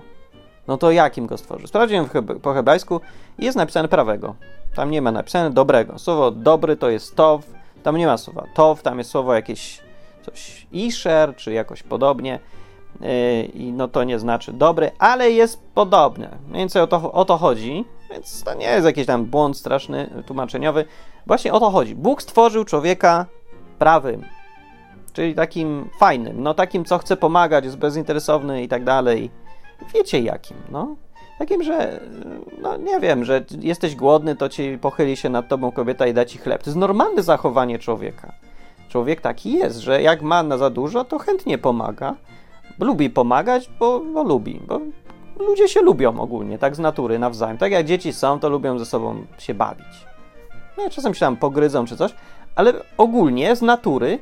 No 0.68 0.76
to 0.76 0.90
jakim 0.90 1.26
go 1.26 1.38
stworzył? 1.38 1.66
Sprawdziłem 1.66 2.08
po 2.42 2.52
hebrajsku 2.52 3.00
i 3.38 3.44
jest 3.44 3.56
napisane 3.56 3.88
prawego. 3.88 4.34
Tam 4.76 4.90
nie 4.90 5.02
ma 5.02 5.12
napisane 5.12 5.50
dobrego. 5.50 5.98
Słowo 5.98 6.30
dobry 6.30 6.76
to 6.76 6.90
jest 6.90 7.16
tow, 7.16 7.42
tam 7.82 7.96
nie 7.96 8.06
ma 8.06 8.18
słowa 8.18 8.46
tow, 8.54 8.82
tam 8.82 8.98
jest 8.98 9.10
słowo 9.10 9.34
jakieś 9.34 9.83
coś 10.24 10.66
isher, 10.72 11.36
czy 11.36 11.52
jakoś 11.52 11.82
podobnie. 11.82 12.38
Yy, 13.00 13.42
I 13.44 13.72
no 13.72 13.88
to 13.88 14.04
nie 14.04 14.18
znaczy 14.18 14.52
dobry, 14.52 14.90
ale 14.98 15.30
jest 15.30 15.62
podobne. 15.74 16.38
Mniej 16.48 16.58
więcej 16.58 16.82
o 16.82 16.86
to, 16.86 17.12
o 17.12 17.24
to 17.24 17.36
chodzi, 17.36 17.84
więc 18.10 18.42
to 18.44 18.54
nie 18.54 18.66
jest 18.66 18.86
jakiś 18.86 19.06
tam 19.06 19.24
błąd 19.24 19.56
straszny, 19.56 20.10
tłumaczeniowy. 20.26 20.84
Właśnie 21.26 21.52
o 21.52 21.60
to 21.60 21.70
chodzi. 21.70 21.94
Bóg 21.94 22.22
stworzył 22.22 22.64
człowieka 22.64 23.26
prawym, 23.78 24.24
czyli 25.12 25.34
takim 25.34 25.90
fajnym, 25.98 26.42
no 26.42 26.54
takim, 26.54 26.84
co 26.84 26.98
chce 26.98 27.16
pomagać, 27.16 27.64
jest 27.64 27.76
bezinteresowny 27.76 28.62
i 28.62 28.68
tak 28.68 28.84
dalej. 28.84 29.30
Wiecie 29.94 30.20
jakim, 30.20 30.56
no. 30.70 30.96
Takim, 31.38 31.62
że, 31.62 32.00
no 32.62 32.76
nie 32.76 33.00
wiem, 33.00 33.24
że 33.24 33.44
jesteś 33.60 33.96
głodny, 33.96 34.36
to 34.36 34.48
ci 34.48 34.78
pochyli 34.78 35.16
się 35.16 35.28
nad 35.28 35.48
tobą 35.48 35.72
kobieta 35.72 36.06
i 36.06 36.14
da 36.14 36.24
ci 36.24 36.38
chleb. 36.38 36.62
To 36.62 36.70
jest 36.70 36.78
normalne 36.78 37.22
zachowanie 37.22 37.78
człowieka. 37.78 38.32
Człowiek 38.94 39.20
taki 39.20 39.52
jest, 39.52 39.78
że 39.78 40.02
jak 40.02 40.22
ma 40.22 40.42
na 40.42 40.58
za 40.58 40.70
dużo, 40.70 41.04
to 41.04 41.18
chętnie 41.18 41.58
pomaga. 41.58 42.14
Lubi 42.78 43.10
pomagać, 43.10 43.70
bo, 43.78 44.00
bo 44.00 44.22
lubi. 44.22 44.60
Bo 44.66 44.80
ludzie 45.38 45.68
się 45.68 45.80
lubią 45.80 46.20
ogólnie, 46.20 46.58
tak 46.58 46.76
z 46.76 46.78
natury, 46.78 47.18
nawzajem. 47.18 47.58
Tak 47.58 47.72
jak 47.72 47.86
dzieci 47.86 48.12
są, 48.12 48.40
to 48.40 48.48
lubią 48.48 48.78
ze 48.78 48.86
sobą 48.86 49.26
się 49.38 49.54
bawić. 49.54 50.06
No, 50.78 50.90
czasem 50.90 51.14
się 51.14 51.20
tam 51.20 51.36
pogryzą 51.36 51.86
czy 51.86 51.96
coś, 51.96 52.14
ale 52.56 52.72
ogólnie 52.98 53.56
z 53.56 53.62
natury 53.62 54.18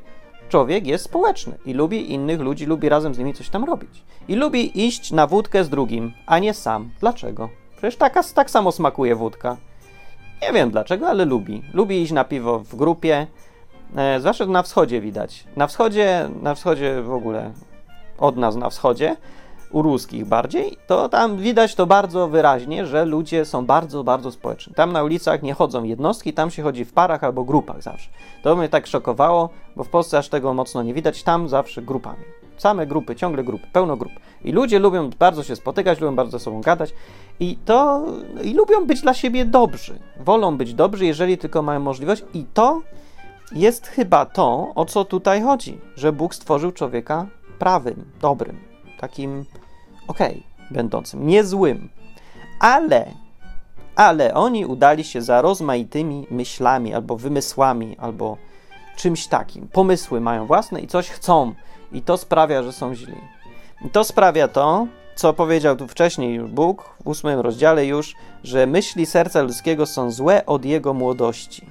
człowiek 0.49 0.87
jest 0.87 1.05
społeczny 1.05 1.59
i 1.67 1.75
lubi 1.75 2.13
innych 2.13 2.41
ludzi, 2.41 2.67
lubi 2.67 2.89
razem 2.89 3.15
z 3.15 3.19
nimi 3.19 3.35
coś 3.35 3.49
tam 3.49 3.65
robić. 3.65 4.03
I 4.29 4.35
lubi 4.35 4.87
iść 4.87 5.13
na 5.13 5.27
wódkę 5.27 5.65
z 5.65 5.69
drugim, 5.69 6.13
a 6.27 6.39
nie 6.39 6.55
sam. 6.55 6.91
Dlaczego? 7.01 7.49
Przecież 7.77 7.97
taka, 7.97 8.23
tak 8.23 8.51
samo 8.51 8.73
smakuje 8.73 9.17
wódka. 9.17 9.57
Nie 10.43 10.53
wiem 10.53 10.71
dlaczego, 10.71 11.09
ale 11.09 11.25
lubi. 11.25 11.63
Lubi 11.73 12.03
iść 12.03 12.13
na 12.13 12.25
piwo 12.25 12.59
w 12.59 12.77
grupie, 12.77 13.27
e, 13.97 14.21
zwłaszcza 14.21 14.47
na 14.47 14.63
wschodzie 14.63 15.01
widać. 15.01 15.45
Na 15.57 15.67
wschodzie, 15.67 16.29
na 16.43 16.55
wschodzie 16.55 17.03
w 17.03 17.13
ogóle, 17.13 17.53
od 18.19 18.37
nas 18.37 18.57
na 18.57 18.71
wschodzie, 18.71 19.17
u 19.73 19.83
ruskich 19.83 20.27
bardziej, 20.27 20.77
to 20.87 21.09
tam 21.09 21.37
widać 21.37 21.75
to 21.75 21.87
bardzo 21.87 22.29
wyraźnie, 22.29 22.87
że 22.87 23.05
ludzie 23.05 23.45
są 23.45 23.67
bardzo, 23.67 24.05
bardzo 24.05 24.33
społeczni. 24.33 24.75
Tam 24.75 24.93
na 24.93 25.03
ulicach 25.03 25.43
nie 25.43 25.55
chodzą 25.55 25.85
jednostki, 25.85 26.33
tam 26.33 26.51
się 26.51 26.63
chodzi 26.63 26.85
w 26.85 26.93
parach 26.93 27.25
albo 27.25 27.45
grupach 27.45 27.83
zawsze. 27.83 28.11
To 28.43 28.57
mnie 28.57 28.69
tak 28.69 28.87
szokowało, 28.87 29.51
bo 29.77 29.85
w 29.85 29.89
Polsce 29.89 30.19
aż 30.19 30.29
tego 30.29 30.55
mocno 30.55 30.83
nie 30.83 30.95
widać, 30.95 31.23
tam 31.23 31.49
zawsze 31.49 31.83
grupami. 31.83 32.25
Same 32.57 32.87
grupy, 32.87 33.17
ciągle 33.17 33.45
grupy, 33.45 33.67
pełno 33.73 33.97
grup. 33.97 34.13
I 34.45 34.53
ludzie 34.53 34.79
lubią 34.79 35.11
bardzo 35.19 35.43
się 35.43 35.57
spotykać, 35.57 36.01
lubią 36.01 36.17
bardzo 36.17 36.39
ze 36.39 36.45
sobą 36.45 36.61
gadać 36.61 36.95
i 37.41 37.57
to 37.65 38.05
i 38.45 38.55
lubią 38.55 38.87
być 38.87 39.01
dla 39.01 39.15
siebie 39.15 39.45
dobrzy. 39.45 39.99
Wolą 40.21 40.57
być 40.57 40.75
dobrzy, 40.75 41.07
jeżeli 41.07 41.39
tylko 41.39 41.63
mają 41.63 41.81
możliwość 41.81 42.25
i 42.35 42.45
to 42.55 42.81
jest 43.55 43.87
chyba 43.87 44.27
to, 44.27 44.73
o 44.75 44.85
co 44.85 45.05
tutaj 45.05 45.43
chodzi, 45.43 45.81
że 45.97 46.13
Bóg 46.13 46.35
stworzył 46.35 46.73
człowieka 46.73 47.27
prawym, 47.59 48.11
dobrym, 48.21 48.61
takim 49.01 49.45
okej, 50.09 50.31
okay, 50.31 50.43
będącym 50.71 51.27
niezłym. 51.27 51.89
Ale, 52.61 53.07
ale 53.97 54.35
oni 54.35 54.67
udali 54.67 55.05
się 55.05 55.23
za 55.23 55.43
rozmaitymi 55.43 56.27
myślami, 56.31 56.95
albo 56.95 57.17
wymysłami, 57.17 57.97
albo 57.99 58.37
czymś 58.97 59.27
takim. 59.27 59.69
Pomysły 59.69 60.21
mają 60.21 60.47
własne 60.47 60.81
i 60.81 60.87
coś 60.87 61.11
chcą, 61.11 61.55
i 61.93 62.03
to 62.03 62.17
sprawia, 62.17 62.63
że 62.63 62.73
są 62.73 62.95
źli. 62.95 63.17
I 63.85 63.91
to 63.91 64.05
sprawia 64.05 64.49
to, 64.49 64.87
co 65.15 65.33
powiedział 65.33 65.77
tu 65.77 65.89
wcześniej 65.89 66.41
Bóg 66.41 66.95
w 67.05 67.09
ósmym 67.09 67.41
rozdziale 67.41 67.87
już, 67.87 68.15
że 68.45 68.67
myśli 68.67 69.07
serca 69.07 69.43
ludzkiego 69.43 69.87
są 69.87 70.11
złe 70.11 70.47
od 70.47 70.65
jego 70.65 70.95
młodości. 70.95 71.67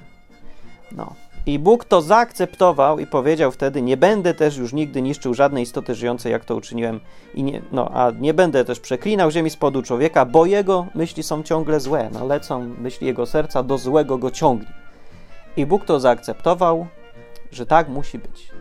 No. 0.91 1.13
I 1.45 1.59
Bóg 1.59 1.85
to 1.85 2.01
zaakceptował 2.01 2.99
i 2.99 3.07
powiedział 3.07 3.51
wtedy: 3.51 3.81
Nie 3.81 3.97
będę 3.97 4.33
też 4.33 4.57
już 4.57 4.73
nigdy 4.73 5.01
niszczył 5.01 5.33
żadnej 5.33 5.63
istoty 5.63 5.95
żyjącej, 5.95 6.31
jak 6.31 6.45
to 6.45 6.55
uczyniłem, 6.55 6.99
i 7.33 7.43
nie, 7.43 7.61
no, 7.71 7.89
a 7.93 8.11
nie 8.11 8.33
będę 8.33 8.65
też 8.65 8.79
przeklinał 8.79 9.31
ziemi 9.31 9.49
z 9.49 9.55
podu 9.55 9.81
człowieka, 9.81 10.25
bo 10.25 10.45
jego 10.45 10.87
myśli 10.95 11.23
są 11.23 11.43
ciągle 11.43 11.79
złe. 11.79 12.09
No, 12.13 12.25
lecą 12.25 12.69
myśli 12.77 13.07
jego 13.07 13.25
serca, 13.25 13.63
do 13.63 13.77
złego 13.77 14.17
go 14.17 14.31
ciągnie. 14.31 14.73
I 15.57 15.65
Bóg 15.65 15.85
to 15.85 15.99
zaakceptował, 15.99 16.87
że 17.51 17.65
tak 17.65 17.89
musi 17.89 18.19
być. 18.19 18.51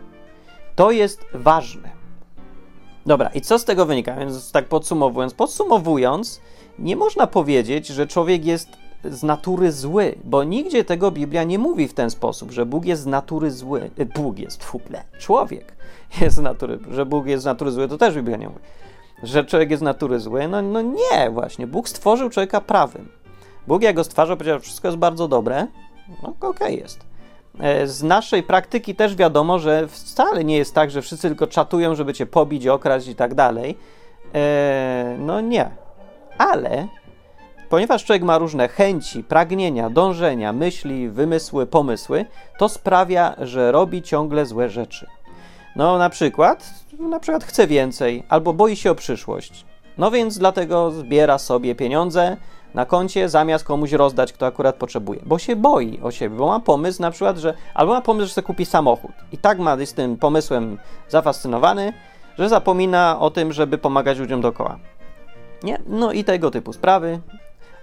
To 0.75 0.91
jest 0.91 1.25
ważne. 1.33 1.89
Dobra, 3.05 3.29
i 3.29 3.41
co 3.41 3.59
z 3.59 3.65
tego 3.65 3.85
wynika? 3.85 4.15
Więc 4.15 4.51
tak 4.51 4.65
podsumowując, 4.67 5.33
podsumowując, 5.33 6.41
nie 6.79 6.95
można 6.95 7.27
powiedzieć, 7.27 7.87
że 7.87 8.07
człowiek 8.07 8.45
jest 8.45 8.80
z 9.03 9.23
natury 9.23 9.71
zły, 9.71 10.15
bo 10.23 10.43
nigdzie 10.43 10.83
tego 10.83 11.11
Biblia 11.11 11.43
nie 11.43 11.59
mówi 11.59 11.87
w 11.87 11.93
ten 11.93 12.09
sposób, 12.09 12.51
że 12.51 12.65
Bóg 12.65 12.85
jest 12.85 13.01
z 13.01 13.05
natury 13.05 13.51
zły. 13.51 13.89
E, 13.97 14.05
Bóg 14.05 14.39
jest, 14.39 14.63
fuple, 14.63 15.03
człowiek 15.19 15.75
jest 16.21 16.35
z 16.35 16.39
natury, 16.39 16.79
że 16.91 17.05
Bóg 17.05 17.25
jest 17.25 17.43
z 17.43 17.45
natury 17.45 17.71
zły, 17.71 17.87
to 17.87 17.97
też 17.97 18.15
Biblia 18.15 18.37
nie 18.37 18.47
mówi. 18.47 18.59
Że 19.23 19.45
człowiek 19.45 19.71
jest 19.71 19.81
z 19.81 19.83
natury 19.83 20.19
zły, 20.19 20.47
no, 20.47 20.61
no 20.61 20.81
nie, 20.81 21.29
właśnie. 21.31 21.67
Bóg 21.67 21.89
stworzył 21.89 22.29
człowieka 22.29 22.61
prawym. 22.61 23.09
Bóg 23.67 23.81
jak 23.81 23.95
go 23.95 24.03
stwarza, 24.03 24.35
powiedział, 24.35 24.57
że 24.57 24.63
wszystko 24.63 24.87
jest 24.87 24.97
bardzo 24.97 25.27
dobre, 25.27 25.67
no 26.23 26.29
okej 26.29 26.49
okay 26.49 26.73
jest. 26.73 26.99
E, 27.59 27.87
z 27.87 28.03
naszej 28.03 28.43
praktyki 28.43 28.95
też 28.95 29.15
wiadomo, 29.15 29.59
że 29.59 29.87
wcale 29.87 30.43
nie 30.43 30.57
jest 30.57 30.75
tak, 30.75 30.91
że 30.91 31.01
wszyscy 31.01 31.27
tylko 31.27 31.47
czatują, 31.47 31.95
żeby 31.95 32.13
cię 32.13 32.25
pobić, 32.25 32.67
okraść 32.67 33.07
i 33.07 33.15
tak 33.15 33.35
dalej. 33.35 33.77
E, 34.35 35.15
no 35.19 35.41
nie. 35.41 35.69
Ale 36.37 36.87
Ponieważ 37.71 38.05
człowiek 38.05 38.23
ma 38.23 38.37
różne 38.37 38.67
chęci, 38.67 39.23
pragnienia, 39.23 39.89
dążenia, 39.89 40.53
myśli, 40.53 41.09
wymysły, 41.09 41.65
pomysły, 41.65 42.25
to 42.57 42.69
sprawia, 42.69 43.35
że 43.41 43.71
robi 43.71 44.01
ciągle 44.01 44.45
złe 44.45 44.69
rzeczy. 44.69 45.07
No 45.75 45.97
na 45.97 46.09
przykład, 46.09 46.73
na 46.99 47.19
przykład 47.19 47.43
chce 47.43 47.67
więcej 47.67 48.23
albo 48.29 48.53
boi 48.53 48.75
się 48.75 48.91
o 48.91 48.95
przyszłość. 48.95 49.65
No 49.97 50.11
więc 50.11 50.37
dlatego 50.37 50.91
zbiera 50.91 51.37
sobie 51.37 51.75
pieniądze 51.75 52.37
na 52.73 52.85
koncie 52.85 53.29
zamiast 53.29 53.65
komuś 53.65 53.91
rozdać, 53.91 54.33
kto 54.33 54.45
akurat 54.45 54.75
potrzebuje, 54.75 55.19
bo 55.25 55.39
się 55.39 55.55
boi 55.55 55.99
o 56.03 56.11
siebie, 56.11 56.35
bo 56.35 56.47
ma 56.47 56.59
pomysł 56.59 57.01
na 57.01 57.11
przykład, 57.11 57.37
że 57.37 57.53
albo 57.73 57.93
ma 57.93 58.01
pomysł, 58.01 58.27
że 58.27 58.31
chce 58.31 58.43
kupić 58.43 58.69
samochód 58.69 59.11
i 59.31 59.37
tak 59.37 59.59
ma 59.59 59.75
jest 59.75 59.95
tym 59.95 60.17
pomysłem 60.17 60.77
zafascynowany, 61.09 61.93
że 62.37 62.49
zapomina 62.49 63.19
o 63.19 63.29
tym, 63.29 63.53
żeby 63.53 63.77
pomagać 63.77 64.17
ludziom 64.17 64.41
dookoła. 64.41 64.79
Nie? 65.63 65.81
No 65.87 66.11
i 66.11 66.23
tego 66.23 66.51
typu 66.51 66.73
sprawy 66.73 67.19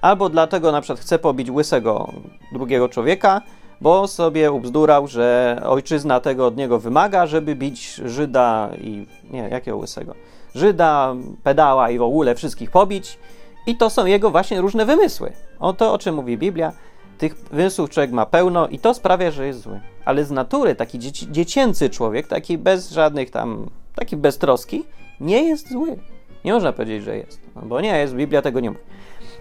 albo 0.00 0.28
dlatego 0.28 0.72
na 0.72 0.80
przykład 0.80 1.00
chce 1.00 1.18
pobić 1.18 1.50
łysego 1.50 2.12
drugiego 2.52 2.88
człowieka, 2.88 3.42
bo 3.80 4.08
sobie 4.08 4.52
ubzdurał, 4.52 5.06
że 5.06 5.60
ojczyzna 5.64 6.20
tego 6.20 6.46
od 6.46 6.56
niego 6.56 6.78
wymaga, 6.78 7.26
żeby 7.26 7.54
bić 7.54 7.94
Żyda 7.94 8.70
i 8.80 9.06
nie, 9.30 9.48
jakiego 9.48 9.76
łysego? 9.76 10.14
Żyda, 10.54 11.14
pedała 11.42 11.90
i 11.90 11.98
w 11.98 12.02
ogóle 12.02 12.34
wszystkich 12.34 12.70
pobić. 12.70 13.18
I 13.66 13.76
to 13.76 13.90
są 13.90 14.06
jego 14.06 14.30
właśnie 14.30 14.60
różne 14.60 14.86
wymysły. 14.86 15.32
O 15.58 15.72
to, 15.72 15.92
o 15.92 15.98
czym 15.98 16.14
mówi 16.14 16.38
Biblia. 16.38 16.72
Tych 17.18 17.34
wymysłów 17.34 17.90
człowiek 17.90 18.12
ma 18.12 18.26
pełno 18.26 18.68
i 18.68 18.78
to 18.78 18.94
sprawia, 18.94 19.30
że 19.30 19.46
jest 19.46 19.60
zły. 19.60 19.80
Ale 20.04 20.24
z 20.24 20.30
natury 20.30 20.74
taki 20.74 20.98
dzieci, 20.98 21.26
dziecięcy 21.30 21.90
człowiek, 21.90 22.26
taki 22.26 22.58
bez 22.58 22.90
żadnych 22.90 23.30
tam, 23.30 23.70
taki 23.94 24.16
beztroski, 24.16 24.84
nie 25.20 25.42
jest 25.42 25.72
zły. 25.72 25.98
Nie 26.44 26.52
można 26.52 26.72
powiedzieć, 26.72 27.02
że 27.02 27.16
jest. 27.16 27.40
No 27.56 27.62
bo 27.62 27.80
nie 27.80 27.98
jest, 27.98 28.14
Biblia 28.14 28.42
tego 28.42 28.60
nie 28.60 28.70
mówi. 28.70 28.82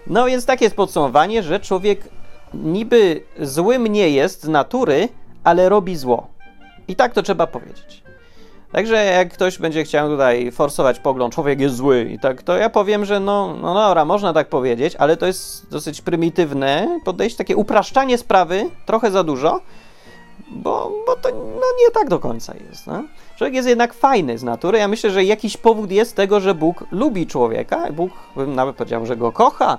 No 0.08 0.26
więc 0.26 0.46
takie 0.46 0.64
jest 0.64 0.76
podsumowanie, 0.76 1.42
że 1.42 1.60
człowiek 1.60 2.08
niby 2.54 3.22
złym 3.40 3.86
nie 3.86 4.10
jest 4.10 4.42
z 4.42 4.48
natury, 4.48 5.08
ale 5.44 5.68
robi 5.68 5.96
zło. 5.96 6.26
I 6.88 6.96
tak 6.96 7.14
to 7.14 7.22
trzeba 7.22 7.46
powiedzieć. 7.46 8.02
Także 8.72 9.04
jak 9.04 9.32
ktoś 9.32 9.58
będzie 9.58 9.84
chciał 9.84 10.08
tutaj 10.08 10.52
forsować 10.52 10.98
pogląd, 10.98 11.34
człowiek 11.34 11.60
jest 11.60 11.76
zły 11.76 12.04
i 12.04 12.18
tak, 12.18 12.42
to 12.42 12.56
ja 12.56 12.70
powiem, 12.70 13.04
że 13.04 13.20
no, 13.20 13.54
no 13.62 13.74
dobra, 13.74 14.04
można 14.04 14.32
tak 14.32 14.48
powiedzieć, 14.48 14.96
ale 14.96 15.16
to 15.16 15.26
jest 15.26 15.70
dosyć 15.70 16.02
prymitywne 16.02 17.00
podejście, 17.04 17.38
takie 17.38 17.56
upraszczanie 17.56 18.18
sprawy, 18.18 18.70
trochę 18.86 19.10
za 19.10 19.24
dużo, 19.24 19.60
bo, 20.50 20.92
bo 21.06 21.16
to 21.16 21.28
no, 21.30 21.66
nie 21.80 21.90
tak 21.94 22.08
do 22.08 22.18
końca 22.18 22.54
jest. 22.68 22.86
No? 22.86 23.04
Człowiek 23.38 23.54
jest 23.54 23.68
jednak 23.68 23.94
fajny 23.94 24.38
z 24.38 24.42
natury. 24.42 24.78
Ja 24.78 24.88
myślę, 24.88 25.10
że 25.10 25.24
jakiś 25.24 25.56
powód 25.56 25.90
jest 25.90 26.16
tego, 26.16 26.40
że 26.40 26.54
Bóg 26.54 26.84
lubi 26.90 27.26
człowieka. 27.26 27.92
Bóg 27.92 28.10
bym 28.36 28.54
nawet 28.54 28.76
powiedział, 28.76 29.06
że 29.06 29.16
go 29.16 29.32
kocha, 29.32 29.78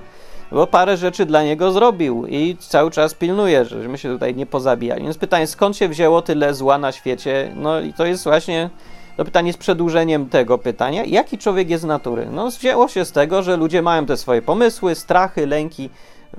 bo 0.52 0.68
parę 0.68 0.98
rzeczy 0.98 1.26
dla 1.26 1.44
niego 1.44 1.72
zrobił 1.72 2.26
i 2.28 2.58
cały 2.60 2.92
czas 2.92 3.14
pilnuje, 3.14 3.66
żebyśmy 3.66 3.98
się 3.98 4.10
tutaj 4.10 4.36
nie 4.36 4.46
pozabijali. 4.46 5.04
Więc 5.04 5.18
pytanie, 5.18 5.48
skąd 5.48 5.78
się 5.78 5.90
wzięło 5.90 6.22
tyle 6.22 6.54
zła 6.54 6.78
na 6.78 6.92
świecie? 6.92 7.52
No 7.56 7.80
i 7.80 7.94
to 7.94 8.06
jest 8.06 8.24
właśnie 8.24 8.70
to 9.18 9.26
pytanie 9.26 9.54
z 9.54 9.58
przedłużeniem 9.58 10.30
tego 10.30 10.58
pytania. 10.58 11.04
Jaki 11.06 11.38
człowiek 11.38 11.70
jest 11.70 11.84
z 11.84 11.88
natury? 11.88 12.28
No, 12.32 12.50
wzięło 12.50 12.88
się 12.88 13.06
z 13.06 13.12
tego, 13.12 13.44
że 13.44 13.58
ludzie 13.58 13.82
mają 13.82 14.06
te 14.06 14.18
swoje 14.18 14.42
pomysły, 14.42 14.96
strachy, 14.96 15.48
lęki, 15.48 15.90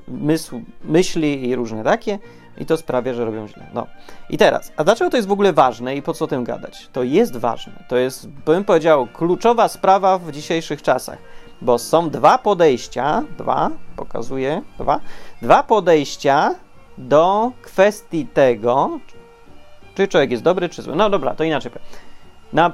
mysł, 0.07 0.61
myśli 0.83 1.49
i 1.49 1.55
różne 1.55 1.83
takie 1.83 2.19
i 2.57 2.65
to 2.65 2.77
sprawia, 2.77 3.13
że 3.13 3.25
robią 3.25 3.47
źle. 3.47 3.63
No. 3.73 3.87
I 4.29 4.37
teraz, 4.37 4.71
a 4.77 4.83
dlaczego 4.83 5.11
to 5.11 5.17
jest 5.17 5.29
w 5.29 5.31
ogóle 5.31 5.53
ważne 5.53 5.95
i 5.95 6.01
po 6.01 6.13
co 6.13 6.25
o 6.25 6.27
tym 6.27 6.43
gadać? 6.43 6.89
To 6.93 7.03
jest 7.03 7.37
ważne. 7.37 7.73
To 7.87 7.97
jest, 7.97 8.27
bym 8.27 8.63
powiedział, 8.63 9.07
kluczowa 9.13 9.67
sprawa 9.67 10.17
w 10.17 10.31
dzisiejszych 10.31 10.81
czasach. 10.81 11.17
bo 11.61 11.77
są 11.77 12.09
dwa 12.09 12.37
podejścia, 12.37 13.23
dwa, 13.37 13.69
pokazuję, 13.95 14.61
dwa, 14.79 14.99
dwa 15.41 15.63
podejścia 15.63 16.55
do 16.97 17.51
kwestii 17.61 18.25
tego, 18.25 18.99
czy 19.95 20.07
człowiek 20.07 20.31
jest 20.31 20.43
dobry, 20.43 20.69
czy 20.69 20.81
zły. 20.81 20.95
No 20.95 21.09
dobra, 21.09 21.35
to 21.35 21.43
inaczej. 21.43 21.71
Na 22.53 22.71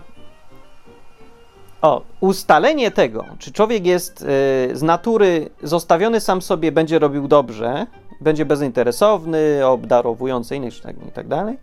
o, 1.82 2.02
ustalenie 2.20 2.92
tego, 2.92 3.26
czy 3.40 3.52
człowiek 3.52 3.86
jest 3.86 4.22
y, 4.22 4.26
z 4.74 4.82
natury 4.82 5.50
zostawiony 5.64 6.20
sam 6.20 6.42
sobie, 6.42 6.72
będzie 6.72 7.00
robił 7.00 7.28
dobrze, 7.28 7.88
będzie 8.22 8.46
bezinteresowny, 8.46 9.66
obdarowujący 9.66 10.56
innych 10.56 10.82
tak, 10.82 10.96
i 11.08 11.12
tak 11.12 11.28
dalej, 11.28 11.58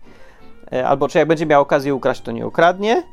y, 0.73 0.85
albo 0.85 1.07
czy 1.07 1.17
jak 1.17 1.27
będzie 1.27 1.45
miał 1.45 1.61
okazję 1.61 1.95
ukraść, 1.95 2.21
to 2.21 2.31
nie 2.31 2.47
ukradnie. 2.47 3.03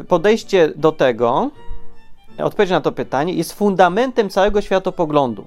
Y, 0.00 0.04
podejście 0.04 0.72
do 0.76 0.92
tego, 0.92 1.50
odpowiedź 2.38 2.70
na 2.70 2.80
to 2.80 2.92
pytanie, 2.92 3.34
jest 3.34 3.52
fundamentem 3.52 4.30
całego 4.30 4.60
światopoglądu. 4.60 5.46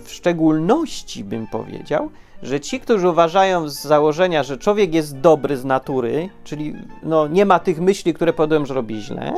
W 0.00 0.06
szczególności 0.06 1.24
bym 1.24 1.46
powiedział, 1.46 2.10
że 2.44 2.60
ci, 2.60 2.80
którzy 2.80 3.08
uważają 3.08 3.68
z 3.68 3.82
założenia, 3.82 4.42
że 4.42 4.58
człowiek 4.58 4.94
jest 4.94 5.20
dobry 5.20 5.56
z 5.56 5.64
natury, 5.64 6.28
czyli 6.44 6.74
no, 7.02 7.28
nie 7.28 7.46
ma 7.46 7.58
tych 7.58 7.80
myśli, 7.80 8.14
które 8.14 8.32
powodują, 8.32 8.66
że 8.66 8.74
robi 8.74 9.00
źle, 9.00 9.32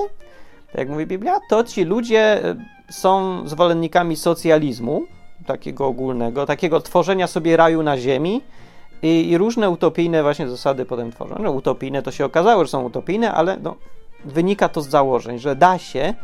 tak 0.66 0.74
jak 0.74 0.88
mówi 0.88 1.06
Biblia, 1.06 1.40
to 1.48 1.64
ci 1.64 1.84
ludzie 1.84 2.44
e, 2.44 2.56
są 2.90 3.42
zwolennikami 3.48 4.16
socjalizmu, 4.16 5.02
takiego 5.46 5.86
ogólnego, 5.86 6.46
takiego 6.46 6.80
tworzenia 6.80 7.26
sobie 7.26 7.56
raju 7.56 7.82
na 7.82 7.98
ziemi 7.98 8.42
i, 9.02 9.30
i 9.30 9.38
różne 9.38 9.70
utopijne 9.70 10.22
właśnie 10.22 10.48
zasady 10.48 10.84
potem 10.84 11.12
tworzą. 11.12 11.36
No, 11.42 11.50
utopijne 11.50 12.02
to 12.02 12.10
się 12.10 12.24
okazało, 12.24 12.64
że 12.64 12.70
są 12.70 12.84
utopijne, 12.84 13.32
ale 13.32 13.56
no, 13.62 13.76
wynika 14.24 14.68
to 14.68 14.80
z 14.80 14.88
założeń, 14.88 15.38
że 15.38 15.56
da 15.56 15.78
się 15.78 16.14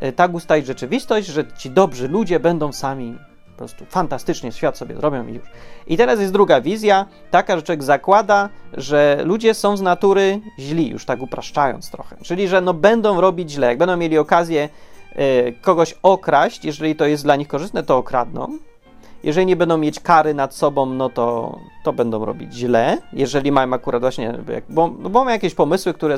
e, 0.00 0.12
tak 0.12 0.34
ustalić 0.34 0.66
rzeczywistość, 0.66 1.26
że 1.26 1.44
ci 1.58 1.70
dobrzy 1.70 2.08
ludzie 2.08 2.40
będą 2.40 2.72
sami 2.72 3.18
po 3.54 3.58
prostu 3.58 3.84
fantastycznie 3.84 4.52
świat 4.52 4.78
sobie 4.78 4.96
zrobią 4.96 5.26
i 5.26 5.34
już. 5.34 5.46
I 5.86 5.96
teraz 5.96 6.20
jest 6.20 6.32
druga 6.32 6.60
wizja, 6.60 7.06
taka, 7.30 7.56
że 7.56 7.62
człowiek 7.62 7.82
zakłada, 7.82 8.48
że 8.72 9.20
ludzie 9.24 9.54
są 9.54 9.76
z 9.76 9.82
natury 9.82 10.40
źli, 10.58 10.88
już 10.88 11.04
tak 11.04 11.22
upraszczając 11.22 11.90
trochę. 11.90 12.16
Czyli, 12.22 12.48
że 12.48 12.60
no 12.60 12.74
będą 12.74 13.20
robić 13.20 13.50
źle, 13.50 13.66
jak 13.66 13.78
będą 13.78 13.96
mieli 13.96 14.18
okazję 14.18 14.68
kogoś 15.60 15.94
okraść, 16.02 16.64
jeżeli 16.64 16.96
to 16.96 17.06
jest 17.06 17.24
dla 17.24 17.36
nich 17.36 17.48
korzystne, 17.48 17.82
to 17.82 17.96
okradną. 17.96 18.58
Jeżeli 19.24 19.46
nie 19.46 19.56
będą 19.56 19.78
mieć 19.78 20.00
kary 20.00 20.34
nad 20.34 20.54
sobą, 20.54 20.86
no 20.86 21.08
to, 21.08 21.58
to 21.84 21.92
będą 21.92 22.24
robić 22.24 22.54
źle. 22.54 22.98
Jeżeli 23.12 23.52
mają 23.52 23.72
akurat 23.72 24.00
właśnie, 24.00 24.38
bo, 24.68 24.88
bo 24.88 25.24
mają 25.24 25.34
jakieś 25.34 25.54
pomysły, 25.54 25.94
które, 25.94 26.16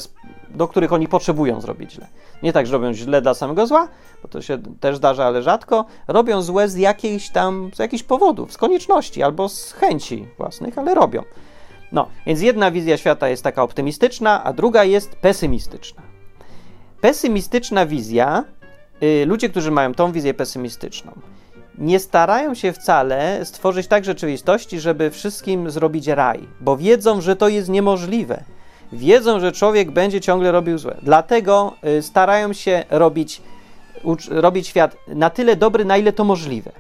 do 0.51 0.69
których 0.69 0.93
oni 0.93 1.09
potrzebują 1.09 1.61
zrobić 1.61 1.93
źle. 1.93 2.07
Nie 2.43 2.53
tak, 2.53 2.67
że 2.67 2.73
robią 2.73 2.93
źle 2.93 3.23
dla 3.23 3.35
samego 3.35 3.67
zła, 3.67 3.89
bo 4.23 4.29
to 4.29 4.43
się 4.43 4.59
też 4.81 4.97
zdarza, 4.97 5.25
ale 5.25 5.43
rzadko. 5.43 5.85
Robią 6.09 6.43
złe 6.43 6.69
z 6.69 6.77
jakichś 6.77 7.29
tam, 7.29 7.71
z 7.75 7.79
jakichś 7.79 8.03
powodów, 8.03 8.53
z 8.53 8.57
konieczności 8.57 9.23
albo 9.23 9.49
z 9.49 9.73
chęci 9.73 10.27
własnych, 10.39 10.79
ale 10.79 10.95
robią. 10.95 11.23
No, 11.93 12.09
więc 12.27 12.41
jedna 12.41 12.71
wizja 12.71 12.97
świata 12.97 13.29
jest 13.29 13.45
taka 13.45 13.63
optymistyczna, 13.63 14.45
a 14.45 14.53
druga 14.53 14.85
jest 14.85 15.17
pesymistyczna. 15.17 16.03
Pesymistyczna 17.01 17.87
wizja, 17.87 18.45
ludzie, 19.27 19.49
którzy 19.49 19.71
mają 19.71 19.95
tą 19.95 20.13
wizję 20.13 20.35
pesymistyczną, 20.35 21.13
nie 21.79 21.99
starają 21.99 22.55
się 22.55 22.73
wcale 22.73 23.45
stworzyć 23.45 23.87
tak 23.87 24.05
rzeczywistości, 24.05 24.81
żeby 24.81 25.11
wszystkim 25.11 25.71
zrobić 25.71 26.07
raj, 26.07 26.49
bo 26.61 26.77
wiedzą, 26.77 27.21
że 27.21 27.37
to 27.37 27.49
jest 27.49 27.69
niemożliwe. 27.69 28.45
Wiedzą, 28.93 29.41
że 29.41 29.53
człowiek 29.53 29.91
będzie 29.91 30.21
ciągle 30.21 30.53
robił 30.53 30.79
złe. 30.79 30.97
Dlatego 31.03 31.75
y, 31.99 32.03
starają 32.03 32.53
się 32.53 32.85
robić, 32.91 33.43
robić 34.31 34.69
świat 34.69 34.97
na 35.09 35.31
tyle 35.31 35.57
dobry, 35.57 35.85
na 35.85 35.97
ile 35.97 36.13
to 36.13 36.25
możliwe. 36.25 36.73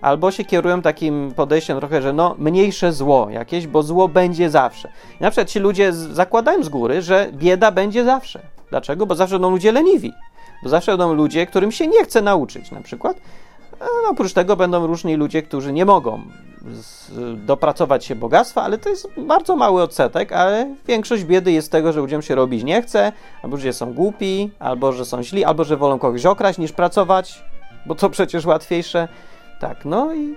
Albo 0.00 0.30
się 0.30 0.44
kierują 0.44 0.82
takim 0.82 1.32
podejściem 1.36 1.78
trochę, 1.78 2.02
że 2.02 2.12
no 2.12 2.34
mniejsze 2.38 2.92
zło 2.92 3.30
jakieś, 3.30 3.66
bo 3.66 3.82
zło 3.82 4.08
będzie 4.08 4.50
zawsze. 4.50 4.88
I 5.20 5.22
na 5.22 5.30
przykład 5.30 5.48
ci 5.48 5.58
ludzie 5.58 5.92
zakładają 5.92 6.62
z 6.62 6.68
góry, 6.68 7.02
że 7.02 7.30
bieda 7.32 7.70
będzie 7.70 8.04
zawsze. 8.04 8.40
Dlaczego? 8.70 9.06
Bo 9.06 9.14
zawsze 9.14 9.34
będą 9.34 9.50
ludzie 9.50 9.72
leniwi. 9.72 10.12
Bo 10.62 10.68
zawsze 10.68 10.92
będą 10.92 11.14
ludzie, 11.14 11.46
którym 11.46 11.72
się 11.72 11.86
nie 11.86 12.04
chce 12.04 12.22
nauczyć 12.22 12.70
na 12.70 12.80
przykład 12.80 13.16
no, 13.80 14.10
oprócz 14.10 14.32
tego 14.32 14.56
będą 14.56 14.86
różni 14.86 15.16
ludzie, 15.16 15.42
którzy 15.42 15.72
nie 15.72 15.84
mogą 15.84 16.22
z, 16.70 17.10
dopracować 17.46 18.04
się 18.04 18.16
bogactwa, 18.16 18.62
ale 18.62 18.78
to 18.78 18.88
jest 18.88 19.08
bardzo 19.16 19.56
mały 19.56 19.82
odsetek, 19.82 20.32
ale 20.32 20.74
większość 20.86 21.24
biedy 21.24 21.52
jest 21.52 21.72
tego, 21.72 21.92
że 21.92 22.00
ludziom 22.00 22.22
się 22.22 22.34
robić 22.34 22.64
nie 22.64 22.82
chce, 22.82 23.12
albo 23.42 23.56
że 23.56 23.72
są 23.72 23.94
głupi, 23.94 24.50
albo 24.58 24.92
że 24.92 25.04
są 25.04 25.22
źli, 25.22 25.44
albo 25.44 25.64
że 25.64 25.76
wolą 25.76 25.98
kogoś 25.98 26.26
okraść 26.26 26.58
niż 26.58 26.72
pracować, 26.72 27.44
bo 27.86 27.94
to 27.94 28.10
przecież 28.10 28.46
łatwiejsze. 28.46 29.08
Tak, 29.60 29.84
no 29.84 30.14
i 30.14 30.36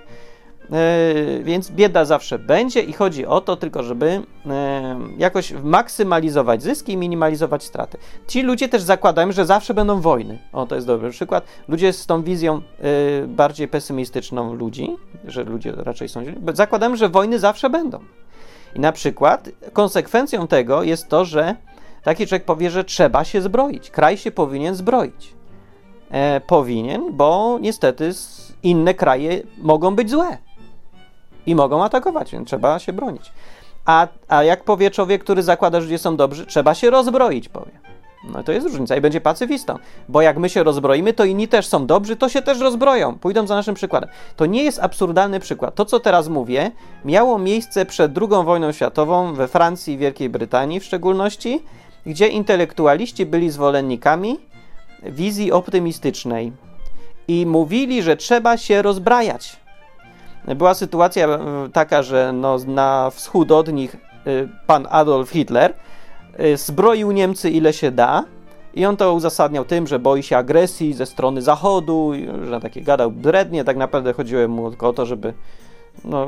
więc 1.42 1.70
bieda 1.70 2.04
zawsze 2.04 2.38
będzie 2.38 2.80
i 2.80 2.92
chodzi 2.92 3.26
o 3.26 3.40
to 3.40 3.56
tylko, 3.56 3.82
żeby 3.82 4.22
e, 4.46 4.98
jakoś 5.18 5.52
maksymalizować 5.52 6.62
zyski 6.62 6.92
i 6.92 6.96
minimalizować 6.96 7.64
straty. 7.64 7.98
Ci 8.26 8.42
ludzie 8.42 8.68
też 8.68 8.82
zakładają, 8.82 9.32
że 9.32 9.46
zawsze 9.46 9.74
będą 9.74 10.00
wojny. 10.00 10.38
O, 10.52 10.66
to 10.66 10.74
jest 10.74 10.86
dobry 10.86 11.10
przykład. 11.10 11.44
Ludzie 11.68 11.92
z 11.92 12.06
tą 12.06 12.22
wizją 12.22 12.56
e, 12.56 13.26
bardziej 13.26 13.68
pesymistyczną 13.68 14.54
ludzi, 14.54 14.96
że 15.24 15.44
ludzie 15.44 15.72
raczej 15.72 16.08
są 16.08 16.24
źli, 16.24 16.34
zakładają, 16.54 16.96
że 16.96 17.08
wojny 17.08 17.38
zawsze 17.38 17.70
będą. 17.70 17.98
I 18.74 18.80
na 18.80 18.92
przykład 18.92 19.48
konsekwencją 19.72 20.46
tego 20.46 20.82
jest 20.82 21.08
to, 21.08 21.24
że 21.24 21.56
taki 22.02 22.26
człowiek 22.26 22.44
powie, 22.44 22.70
że 22.70 22.84
trzeba 22.84 23.24
się 23.24 23.42
zbroić. 23.42 23.90
Kraj 23.90 24.16
się 24.16 24.30
powinien 24.30 24.74
zbroić. 24.74 25.34
E, 26.10 26.40
powinien, 26.40 27.12
bo 27.12 27.58
niestety 27.60 28.10
inne 28.62 28.94
kraje 28.94 29.42
mogą 29.58 29.96
być 29.96 30.10
złe 30.10 30.43
i 31.46 31.54
mogą 31.54 31.84
atakować, 31.84 32.32
więc 32.32 32.48
trzeba 32.48 32.78
się 32.78 32.92
bronić. 32.92 33.32
A, 33.84 34.08
a 34.28 34.42
jak 34.42 34.64
powie 34.64 34.90
człowiek, 34.90 35.24
który 35.24 35.42
zakłada, 35.42 35.80
że 35.80 35.84
ludzie 35.84 35.98
są 35.98 36.16
dobrzy, 36.16 36.46
trzeba 36.46 36.74
się 36.74 36.90
rozbroić, 36.90 37.48
powie. 37.48 37.72
No 38.32 38.42
to 38.42 38.52
jest 38.52 38.66
różnica 38.66 38.96
i 38.96 39.00
będzie 39.00 39.20
pacyfistą. 39.20 39.78
Bo 40.08 40.22
jak 40.22 40.38
my 40.38 40.48
się 40.48 40.62
rozbroimy, 40.62 41.12
to 41.12 41.24
inni 41.24 41.48
też 41.48 41.66
są 41.66 41.86
dobrzy, 41.86 42.16
to 42.16 42.28
się 42.28 42.42
też 42.42 42.60
rozbroją. 42.60 43.18
Pójdą 43.18 43.46
za 43.46 43.54
naszym 43.54 43.74
przykładem. 43.74 44.10
To 44.36 44.46
nie 44.46 44.64
jest 44.64 44.78
absurdalny 44.78 45.40
przykład. 45.40 45.74
To, 45.74 45.84
co 45.84 46.00
teraz 46.00 46.28
mówię, 46.28 46.70
miało 47.04 47.38
miejsce 47.38 47.86
przed 47.86 48.18
II 48.18 48.44
wojną 48.44 48.72
światową 48.72 49.34
we 49.34 49.48
Francji 49.48 49.94
i 49.94 49.98
Wielkiej 49.98 50.28
Brytanii 50.30 50.80
w 50.80 50.84
szczególności, 50.84 51.62
gdzie 52.06 52.28
intelektualiści 52.28 53.26
byli 53.26 53.50
zwolennikami 53.50 54.38
wizji 55.02 55.52
optymistycznej 55.52 56.52
i 57.28 57.46
mówili, 57.46 58.02
że 58.02 58.16
trzeba 58.16 58.56
się 58.56 58.82
rozbrajać 58.82 59.63
była 60.46 60.74
sytuacja 60.74 61.28
e, 61.28 61.38
taka, 61.72 62.02
że 62.02 62.32
no, 62.32 62.58
na 62.66 63.10
wschód 63.10 63.52
od 63.52 63.72
nich 63.72 63.96
e, 63.96 64.30
pan 64.66 64.86
Adolf 64.90 65.30
Hitler 65.30 65.74
e, 66.36 66.56
zbroił 66.56 67.12
Niemcy 67.12 67.50
ile 67.50 67.72
się 67.72 67.90
da 67.90 68.24
i 68.74 68.86
on 68.86 68.96
to 68.96 69.14
uzasadniał 69.14 69.64
tym, 69.64 69.86
że 69.86 69.98
boi 69.98 70.22
się 70.22 70.36
agresji 70.36 70.92
ze 70.92 71.06
strony 71.06 71.42
Zachodu, 71.42 72.12
że 72.44 72.60
takie 72.60 72.82
gadał 72.82 73.10
brednie, 73.10 73.64
tak 73.64 73.76
naprawdę 73.76 74.12
chodziło 74.12 74.48
mu 74.48 74.70
tylko 74.70 74.88
o 74.88 74.92
to, 74.92 75.06
żeby 75.06 75.34
no 76.04 76.26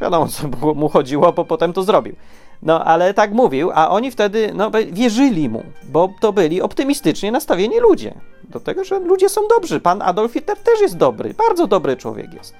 wiadomo 0.00 0.28
co 0.28 0.48
mu 0.74 0.88
chodziło, 0.88 1.32
bo 1.32 1.44
potem 1.44 1.72
to 1.72 1.82
zrobił. 1.82 2.16
No 2.62 2.84
ale 2.84 3.14
tak 3.14 3.32
mówił, 3.32 3.70
a 3.74 3.90
oni 3.90 4.10
wtedy 4.10 4.50
no, 4.54 4.70
wierzyli 4.92 5.48
mu, 5.48 5.62
bo 5.82 6.08
to 6.20 6.32
byli 6.32 6.62
optymistycznie 6.62 7.32
nastawieni 7.32 7.80
ludzie. 7.80 8.14
Do 8.48 8.60
tego, 8.60 8.84
że 8.84 8.98
ludzie 8.98 9.28
są 9.28 9.40
dobrzy. 9.48 9.80
Pan 9.80 10.02
Adolf 10.02 10.32
Hitler 10.32 10.58
też 10.58 10.80
jest 10.80 10.96
dobry, 10.96 11.34
bardzo 11.34 11.66
dobry 11.66 11.96
człowiek 11.96 12.34
jest 12.34 12.54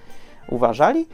uważali. 0.51 1.07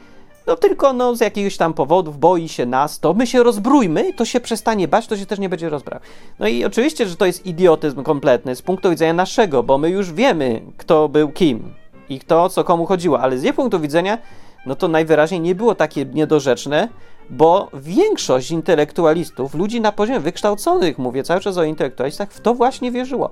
No 0.46 0.56
tylko 0.56 0.92
no, 0.92 1.16
z 1.16 1.20
jakiegoś 1.20 1.56
tam 1.56 1.74
powodów 1.74 2.18
boi 2.18 2.48
się 2.48 2.66
nas, 2.66 3.00
to 3.00 3.14
my 3.14 3.26
się 3.26 3.42
rozbrójmy, 3.42 4.12
to 4.12 4.24
się 4.24 4.40
przestanie 4.40 4.88
bać, 4.88 5.06
to 5.06 5.16
się 5.16 5.26
też 5.26 5.38
nie 5.38 5.48
będzie 5.48 5.68
rozbrał. 5.68 6.00
No 6.38 6.48
i 6.48 6.64
oczywiście, 6.64 7.06
że 7.06 7.16
to 7.16 7.26
jest 7.26 7.46
idiotyzm 7.46 8.02
kompletny 8.02 8.56
z 8.56 8.62
punktu 8.62 8.90
widzenia 8.90 9.12
naszego, 9.12 9.62
bo 9.62 9.78
my 9.78 9.90
już 9.90 10.12
wiemy, 10.12 10.62
kto 10.76 11.08
był 11.08 11.28
kim 11.28 11.74
i 12.08 12.18
kto 12.18 12.48
co 12.48 12.64
komu 12.64 12.86
chodziło, 12.86 13.20
ale 13.20 13.38
z 13.38 13.42
jej 13.42 13.52
punktu 13.52 13.80
widzenia, 13.80 14.18
no 14.66 14.74
to 14.74 14.88
najwyraźniej 14.88 15.40
nie 15.40 15.54
było 15.54 15.74
takie 15.74 16.04
niedorzeczne, 16.04 16.88
bo 17.30 17.68
większość 17.74 18.50
intelektualistów, 18.50 19.54
ludzi 19.54 19.80
na 19.80 19.92
poziomie 19.92 20.20
wykształconych, 20.20 20.98
mówię 20.98 21.22
cały 21.22 21.40
czas 21.40 21.56
o 21.56 21.64
intelektualistach, 21.64 22.32
w 22.32 22.40
to 22.40 22.54
właśnie 22.54 22.92
wierzyło. 22.92 23.30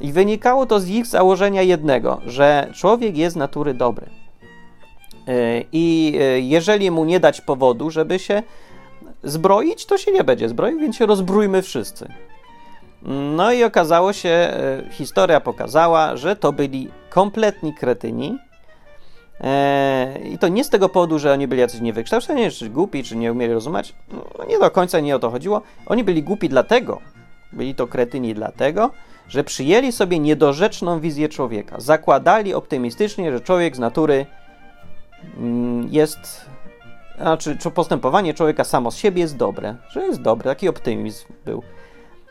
I 0.00 0.12
wynikało 0.12 0.66
to 0.66 0.80
z 0.80 0.88
ich 0.88 1.06
założenia 1.06 1.62
jednego, 1.62 2.20
że 2.26 2.70
człowiek 2.74 3.16
jest 3.16 3.36
natury 3.36 3.74
dobry. 3.74 4.23
E, 5.28 5.64
I 5.72 6.16
e, 6.20 6.40
jeżeli 6.40 6.90
mu 6.90 7.04
nie 7.04 7.20
dać 7.20 7.40
powodu, 7.40 7.90
żeby 7.90 8.18
się 8.18 8.42
zbroić, 9.22 9.86
to 9.86 9.98
się 9.98 10.12
nie 10.12 10.24
będzie 10.24 10.48
zbroił, 10.48 10.80
więc 10.80 10.96
się 10.96 11.06
rozbrójmy 11.06 11.62
wszyscy. 11.62 12.08
No 13.36 13.52
i 13.52 13.64
okazało 13.64 14.12
się, 14.12 14.28
e, 14.28 14.82
historia 14.90 15.40
pokazała, 15.40 16.16
że 16.16 16.36
to 16.36 16.52
byli 16.52 16.90
kompletni 17.10 17.74
kretyni. 17.74 18.38
I 20.24 20.38
to 20.38 20.48
nie 20.48 20.64
z 20.64 20.70
tego 20.70 20.88
powodu, 20.88 21.18
że 21.18 21.32
oni 21.32 21.48
byli 21.48 21.60
jacyś 21.60 21.80
niewykształceni, 21.80 22.50
czy 22.50 22.70
głupi, 22.70 23.04
czy 23.04 23.16
nie 23.16 23.32
umieli 23.32 23.52
rozumieć. 23.52 23.94
No, 24.12 24.44
nie 24.48 24.58
do 24.58 24.70
końca 24.70 25.00
nie 25.00 25.16
o 25.16 25.18
to 25.18 25.30
chodziło. 25.30 25.62
Oni 25.86 26.04
byli 26.04 26.22
głupi 26.22 26.48
dlatego, 26.48 27.00
byli 27.52 27.74
to 27.74 27.86
kretyni 27.86 28.34
dlatego, 28.34 28.90
że 29.28 29.44
przyjęli 29.44 29.92
sobie 29.92 30.18
niedorzeczną 30.18 31.00
wizję 31.00 31.28
człowieka. 31.28 31.80
Zakładali 31.80 32.54
optymistycznie, 32.54 33.32
że 33.32 33.40
człowiek 33.40 33.76
z 33.76 33.78
natury 33.78 34.26
jest, 35.90 36.44
znaczy 37.16 37.56
postępowanie 37.74 38.34
człowieka 38.34 38.64
samo 38.64 38.90
z 38.90 38.96
siebie 38.96 39.22
jest 39.22 39.36
dobre, 39.36 39.76
że 39.90 40.02
jest 40.02 40.22
dobre, 40.22 40.50
taki 40.50 40.68
optymizm 40.68 41.26
był. 41.44 41.62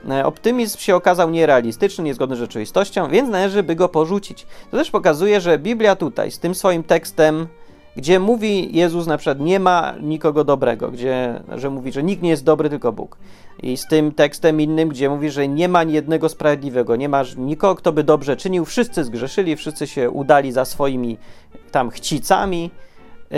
E, 0.10 0.26
optymizm 0.26 0.80
się 0.80 0.96
okazał 0.96 1.30
nierealistyczny, 1.30 2.04
niezgodny 2.04 2.36
z 2.36 2.40
rzeczywistością, 2.40 3.10
więc 3.10 3.30
należy 3.30 3.64
by 3.64 3.76
go 3.76 3.90
porzucić. 3.90 4.48
To 4.72 4.78
też 4.78 4.92
pokazuje, 4.92 5.42
że 5.42 5.60
Biblia 5.60 5.96
tutaj 5.96 6.32
z 6.32 6.40
tym 6.40 6.56
swoim 6.56 6.84
tekstem 6.84 7.48
gdzie 7.96 8.20
mówi 8.20 8.78
Jezus 8.78 9.08
na 9.08 9.18
przykład 9.18 9.40
nie 9.40 9.60
ma 9.60 9.94
nikogo 10.02 10.44
dobrego, 10.44 10.92
gdzie, 10.92 11.44
że 11.56 11.70
mówi, 11.70 11.92
że 11.92 12.04
nikt 12.04 12.24
nie 12.24 12.30
jest 12.30 12.44
dobry, 12.44 12.70
tylko 12.70 12.92
Bóg. 12.92 13.18
I 13.64 13.78
z 13.78 13.88
tym 13.88 14.12
tekstem 14.12 14.62
innym, 14.62 14.90
gdzie 14.90 15.10
mówi, 15.10 15.32
że 15.32 15.48
nie 15.48 15.70
ma 15.70 15.84
jednego 15.84 16.30
sprawiedliwego, 16.30 16.96
nie 16.96 17.10
ma 17.10 17.24
nikogo, 17.38 17.76
kto 17.76 17.92
by 17.92 18.04
dobrze 18.04 18.38
czynił, 18.38 18.66
wszyscy 18.66 19.04
zgrzeszyli, 19.04 19.56
wszyscy 19.56 19.88
się 19.88 20.10
udali 20.10 20.52
za 20.52 20.66
swoimi 20.66 21.18
tam 21.72 21.90
chcicami. 21.90 22.72
Yy, 23.32 23.38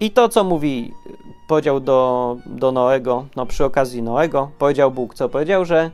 I 0.00 0.10
to, 0.10 0.28
co 0.28 0.44
mówi, 0.44 0.92
powiedział 1.48 1.80
do, 1.80 2.36
do 2.46 2.72
Noego, 2.72 3.26
no 3.36 3.46
przy 3.46 3.64
okazji 3.64 4.02
Noego, 4.02 4.50
powiedział 4.58 4.90
Bóg, 4.90 5.14
co 5.14 5.28
powiedział, 5.28 5.64
że 5.64 5.90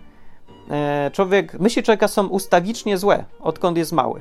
yy, 0.69 0.75
człowiek, 1.13 1.61
myśli 1.61 1.83
człowieka 1.83 2.09
są 2.09 2.27
ustawicznie 2.27 2.99
złe, 2.99 3.25
odkąd 3.41 3.79
jest 3.79 3.93
mały. 3.93 4.21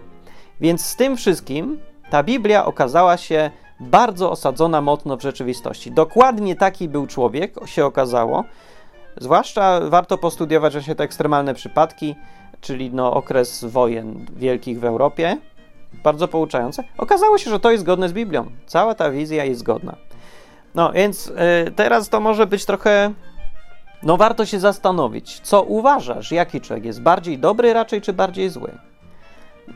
Więc 0.61 0.85
z 0.85 0.95
tym 0.95 1.17
wszystkim 1.17 1.79
ta 2.09 2.23
Biblia 2.23 2.65
okazała 2.65 3.17
się 3.17 3.51
bardzo 3.79 4.31
osadzona 4.31 4.81
mocno 4.81 5.17
w 5.17 5.21
rzeczywistości. 5.21 5.91
Dokładnie 5.91 6.55
taki 6.55 6.89
był 6.89 7.07
człowiek, 7.07 7.55
się 7.65 7.85
okazało. 7.85 8.43
Zwłaszcza 9.17 9.79
warto 9.79 10.17
postudiować 10.17 10.73
właśnie 10.73 10.95
te 10.95 11.03
ekstremalne 11.03 11.53
przypadki, 11.53 12.15
czyli 12.61 12.91
no, 12.93 13.13
okres 13.13 13.63
wojen 13.63 14.25
wielkich 14.35 14.79
w 14.79 14.85
Europie. 14.85 15.37
Bardzo 16.03 16.27
pouczające. 16.27 16.83
Okazało 16.97 17.37
się, 17.37 17.49
że 17.49 17.59
to 17.59 17.71
jest 17.71 17.83
zgodne 17.83 18.09
z 18.09 18.13
Biblią. 18.13 18.45
Cała 18.65 18.95
ta 18.95 19.11
wizja 19.11 19.45
jest 19.45 19.59
zgodna. 19.59 19.95
No 20.75 20.91
więc 20.91 21.25
yy, 21.25 21.71
teraz 21.71 22.09
to 22.09 22.19
może 22.19 22.47
być 22.47 22.65
trochę. 22.65 23.13
No, 24.03 24.17
warto 24.17 24.45
się 24.45 24.59
zastanowić, 24.59 25.39
co 25.39 25.63
uważasz, 25.63 26.31
jaki 26.31 26.61
człowiek 26.61 26.85
jest 26.85 27.01
bardziej 27.01 27.37
dobry 27.37 27.73
raczej, 27.73 28.01
czy 28.01 28.13
bardziej 28.13 28.49
zły. 28.49 28.88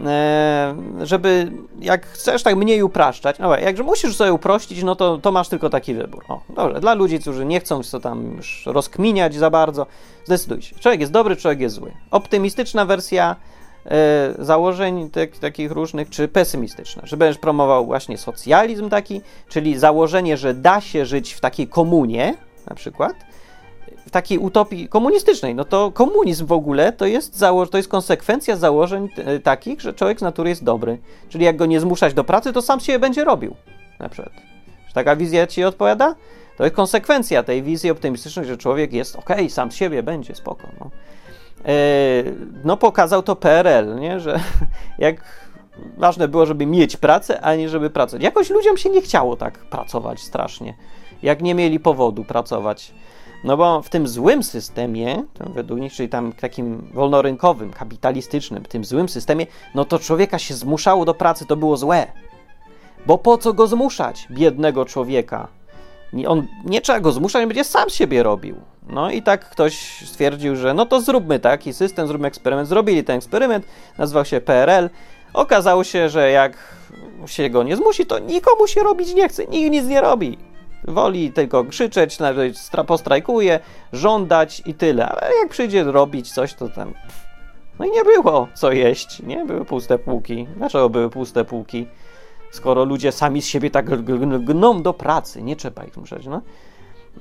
E, 0.01 0.75
żeby 1.01 1.51
jak 1.79 2.05
chcesz 2.05 2.43
tak 2.43 2.55
mniej 2.55 2.83
upraszczać, 2.83 3.39
no 3.39 3.57
jakże 3.57 3.83
musisz 3.83 4.15
sobie 4.15 4.33
uprościć, 4.33 4.83
no 4.83 4.95
to, 4.95 5.17
to 5.17 5.31
masz 5.31 5.49
tylko 5.49 5.69
taki 5.69 5.93
wybór. 5.93 6.23
O, 6.27 6.41
dobrze, 6.55 6.79
dla 6.79 6.93
ludzi, 6.93 7.19
którzy 7.19 7.45
nie 7.45 7.59
chcą 7.59 7.83
co 7.83 7.99
tam 7.99 8.35
już 8.35 8.65
rozkminiać 8.65 9.35
za 9.35 9.49
bardzo, 9.49 9.85
zdecyduj 10.25 10.61
się. 10.61 10.75
Człowiek 10.79 10.99
jest 10.99 11.11
dobry, 11.11 11.35
człowiek 11.35 11.59
jest 11.59 11.75
zły. 11.75 11.91
Optymistyczna 12.11 12.85
wersja 12.85 13.35
e, 13.85 14.33
założeń 14.39 15.09
takich 15.41 15.71
różnych, 15.71 16.09
czy 16.09 16.27
pesymistyczna, 16.27 17.01
że 17.05 17.17
będziesz 17.17 17.37
promował 17.37 17.85
właśnie 17.85 18.17
socjalizm 18.17 18.89
taki, 18.89 19.21
czyli 19.49 19.77
założenie, 19.77 20.37
że 20.37 20.53
da 20.53 20.81
się 20.81 21.05
żyć 21.05 21.33
w 21.33 21.39
takiej 21.39 21.67
komunie, 21.67 22.35
na 22.69 22.75
przykład, 22.75 23.13
w 24.05 24.11
takiej 24.11 24.37
utopii 24.37 24.89
komunistycznej, 24.89 25.55
no 25.55 25.65
to 25.65 25.91
komunizm 25.91 26.45
w 26.45 26.51
ogóle 26.51 26.91
to 26.93 27.05
jest, 27.05 27.37
zało- 27.37 27.67
to 27.67 27.77
jest 27.77 27.89
konsekwencja 27.89 28.55
założeń 28.55 29.09
t- 29.09 29.39
takich, 29.39 29.81
że 29.81 29.93
człowiek 29.93 30.19
z 30.19 30.21
natury 30.21 30.49
jest 30.49 30.63
dobry. 30.63 30.97
Czyli 31.29 31.45
jak 31.45 31.55
go 31.55 31.65
nie 31.65 31.79
zmuszać 31.79 32.13
do 32.13 32.23
pracy, 32.23 32.53
to 32.53 32.61
sam 32.61 32.79
siebie 32.79 32.99
będzie 32.99 33.23
robił. 33.23 33.55
Na 33.99 34.09
przykład. 34.09 34.33
Czy 34.87 34.93
taka 34.93 35.15
wizja 35.15 35.47
ci 35.47 35.63
odpowiada? 35.63 36.15
To 36.57 36.63
jest 36.63 36.75
konsekwencja 36.75 37.43
tej 37.43 37.63
wizji 37.63 37.91
optymistycznej, 37.91 38.45
że 38.45 38.57
człowiek 38.57 38.93
jest 38.93 39.15
ok, 39.15 39.29
sam 39.49 39.71
z 39.71 39.75
siebie 39.75 40.03
będzie, 40.03 40.35
spoko. 40.35 40.67
No, 40.79 40.89
e, 41.65 41.73
no 42.63 42.77
pokazał 42.77 43.23
to 43.23 43.35
PRL, 43.35 43.99
nie? 43.99 44.19
że 44.19 44.39
jak 44.97 45.43
ważne 45.97 46.27
było, 46.27 46.45
żeby 46.45 46.65
mieć 46.65 46.97
pracę, 46.97 47.41
a 47.41 47.55
nie 47.55 47.69
żeby 47.69 47.89
pracować. 47.89 48.23
Jakoś 48.23 48.49
ludziom 48.49 48.77
się 48.77 48.89
nie 48.89 49.01
chciało 49.01 49.35
tak 49.35 49.57
pracować 49.57 50.19
strasznie, 50.21 50.73
jak 51.23 51.41
nie 51.41 51.55
mieli 51.55 51.79
powodu 51.79 52.23
pracować. 52.23 52.93
No 53.43 53.57
bo 53.57 53.81
w 53.81 53.89
tym 53.89 54.07
złym 54.07 54.43
systemie, 54.43 55.23
według 55.39 55.79
nich, 55.79 55.93
czyli 55.93 56.09
tam 56.09 56.33
takim 56.33 56.89
wolnorynkowym, 56.93 57.73
kapitalistycznym, 57.73 58.63
w 58.63 58.67
tym 58.67 58.85
złym 58.85 59.09
systemie, 59.09 59.47
no 59.75 59.85
to 59.85 59.99
człowieka 59.99 60.39
się 60.39 60.53
zmuszało 60.53 61.05
do 61.05 61.13
pracy, 61.13 61.45
to 61.45 61.55
było 61.55 61.77
złe. 61.77 62.07
Bo 63.05 63.17
po 63.17 63.37
co 63.37 63.53
go 63.53 63.67
zmuszać, 63.67 64.27
biednego 64.31 64.85
człowieka? 64.85 65.47
On 66.27 66.47
nie 66.65 66.81
trzeba 66.81 66.99
go 66.99 67.11
zmuszać, 67.11 67.41
on 67.43 67.47
będzie 67.47 67.63
sam 67.63 67.89
siebie 67.89 68.23
robił. 68.23 68.55
No 68.89 69.11
i 69.11 69.21
tak 69.21 69.49
ktoś 69.49 70.03
stwierdził, 70.05 70.55
że 70.55 70.73
no 70.73 70.85
to 70.85 71.01
zróbmy 71.01 71.39
taki 71.39 71.73
system, 71.73 72.07
zróbmy 72.07 72.27
eksperyment. 72.27 72.69
Zrobili 72.69 73.03
ten 73.03 73.17
eksperyment, 73.17 73.65
nazywał 73.97 74.25
się 74.25 74.41
PRL. 74.41 74.89
Okazało 75.33 75.83
się, 75.83 76.09
że 76.09 76.31
jak 76.31 76.57
się 77.25 77.49
go 77.49 77.63
nie 77.63 77.75
zmusi, 77.75 78.05
to 78.05 78.19
nikomu 78.19 78.67
się 78.67 78.83
robić 78.83 79.13
nie 79.13 79.29
chce, 79.29 79.45
nikt 79.45 79.71
nic 79.71 79.85
nie 79.85 80.01
robi. 80.01 80.37
Woli 80.87 81.31
tylko 81.31 81.63
krzyczeć, 81.63 82.19
nawet 82.19 82.69
postrajkuje, 82.87 83.59
żądać 83.93 84.61
i 84.65 84.73
tyle. 84.73 85.09
Ale 85.09 85.35
jak 85.41 85.49
przyjdzie 85.49 85.83
robić 85.83 86.31
coś, 86.31 86.53
to 86.53 86.69
tam. 86.69 86.93
No 87.79 87.85
i 87.85 87.91
nie 87.91 88.03
było 88.03 88.47
co 88.53 88.71
jeść, 88.71 89.21
nie? 89.23 89.45
Były 89.45 89.65
puste 89.65 89.99
półki. 89.99 90.47
Dlaczego 90.57 90.89
były 90.89 91.09
puste 91.09 91.45
półki? 91.45 91.87
Skoro 92.51 92.85
ludzie 92.85 93.11
sami 93.11 93.41
z 93.41 93.45
siebie 93.45 93.71
tak 93.71 94.03
gną 94.45 94.81
do 94.81 94.93
pracy, 94.93 95.43
nie 95.43 95.55
trzeba 95.55 95.83
ich 95.83 95.93
zmuszać, 95.93 96.25
no. 96.25 96.41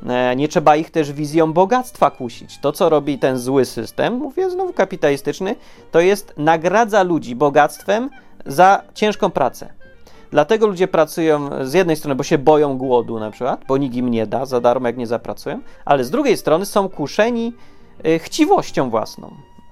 E, 0.09 0.37
nie 0.37 0.49
trzeba 0.49 0.77
ich 0.77 0.91
też 0.91 1.13
wizją 1.13 1.53
bogactwa 1.53 2.11
kusić. 2.11 2.59
To, 2.59 2.73
co 2.73 2.89
robi 2.89 3.19
ten 3.19 3.39
zły 3.39 3.65
system, 3.65 4.15
mówię 4.15 4.51
znowu 4.51 4.73
kapitalistyczny, 4.73 5.57
to 5.91 6.01
jest 6.01 6.35
nagradza 6.37 7.03
ludzi 7.03 7.37
bogactwem 7.37 8.11
za 8.47 8.83
ciężką 8.95 9.31
pracę. 9.31 9.82
Dlatego 10.33 10.67
ludzie 10.67 10.89
pracują 10.89 11.51
z 11.67 11.75
jednej 11.75 11.97
strony, 11.97 12.15
bo 12.15 12.23
się 12.23 12.39
boją 12.39 12.79
głodu 12.79 13.21
na 13.21 13.31
przykład, 13.31 13.65
bo 13.69 13.77
nikt 13.77 13.97
im 13.97 14.09
nie 14.09 14.27
da 14.27 14.47
za 14.47 14.61
darmo, 14.61 14.87
jak 14.87 14.97
nie 14.97 15.07
zapracują, 15.07 15.61
ale 15.85 16.05
z 16.05 16.11
drugiej 16.11 16.37
strony 16.37 16.67
są 16.67 16.89
kuszeni 16.89 17.53
y, 18.07 18.19
chciwością 18.19 18.91
własną, 18.91 19.31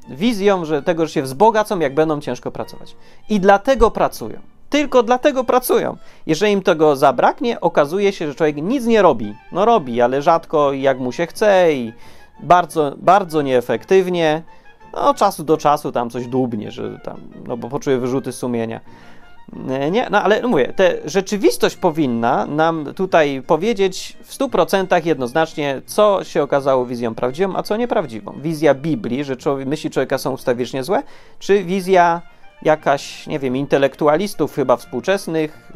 wizją, 0.08 0.64
że 0.64 0.82
tego, 0.82 1.06
że 1.06 1.12
się 1.12 1.22
wzbogacą, 1.22 1.78
jak 1.78 1.94
będą 1.94 2.20
ciężko 2.20 2.50
pracować. 2.50 2.96
I 3.28 3.40
dlatego 3.40 3.90
pracują. 3.90 4.40
Tylko 4.70 5.02
dlatego 5.02 5.44
pracują. 5.44 5.96
Jeżeli 6.26 6.52
im 6.52 6.62
tego 6.62 6.96
zabraknie, 6.96 7.60
okazuje 7.60 8.12
się, 8.12 8.28
że 8.28 8.34
człowiek 8.34 8.56
nic 8.56 8.86
nie 8.86 9.02
robi. 9.02 9.34
No 9.52 9.64
robi, 9.64 10.00
ale 10.00 10.22
rzadko 10.22 10.72
jak 10.72 10.98
mu 10.98 11.12
się 11.12 11.26
chce 11.26 11.72
i 11.72 11.92
bardzo, 12.42 12.94
bardzo 12.96 13.42
nieefektywnie. 13.42 14.42
No, 14.92 15.14
czasu 15.14 15.44
do 15.44 15.56
czasu 15.56 15.92
tam 15.92 16.10
coś 16.10 16.26
dłubnie, 16.26 16.70
że 16.70 16.98
tam, 16.98 17.20
no 17.46 17.56
bo 17.56 17.68
poczuje 17.68 17.98
wyrzuty 17.98 18.32
sumienia. 18.32 18.80
E, 19.68 19.90
nie, 19.90 20.08
no 20.10 20.22
ale 20.22 20.42
mówię, 20.42 20.72
te 20.76 20.96
rzeczywistość 21.04 21.76
powinna 21.76 22.46
nam 22.46 22.94
tutaj 22.96 23.42
powiedzieć 23.46 24.16
w 24.22 24.38
100% 24.38 25.06
jednoznacznie, 25.06 25.82
co 25.86 26.24
się 26.24 26.42
okazało 26.42 26.86
wizją 26.86 27.14
prawdziwą, 27.14 27.56
a 27.56 27.62
co 27.62 27.76
nieprawdziwą. 27.76 28.32
Wizja 28.42 28.74
Biblii, 28.74 29.24
że 29.24 29.36
człowiek, 29.36 29.68
myśli 29.68 29.90
człowieka 29.90 30.18
są 30.18 30.32
ustawicznie 30.32 30.84
złe, 30.84 31.02
czy 31.38 31.64
wizja 31.64 32.22
jakaś, 32.62 33.26
nie 33.26 33.38
wiem, 33.38 33.56
intelektualistów 33.56 34.54
chyba 34.54 34.76
współczesnych, 34.76 35.72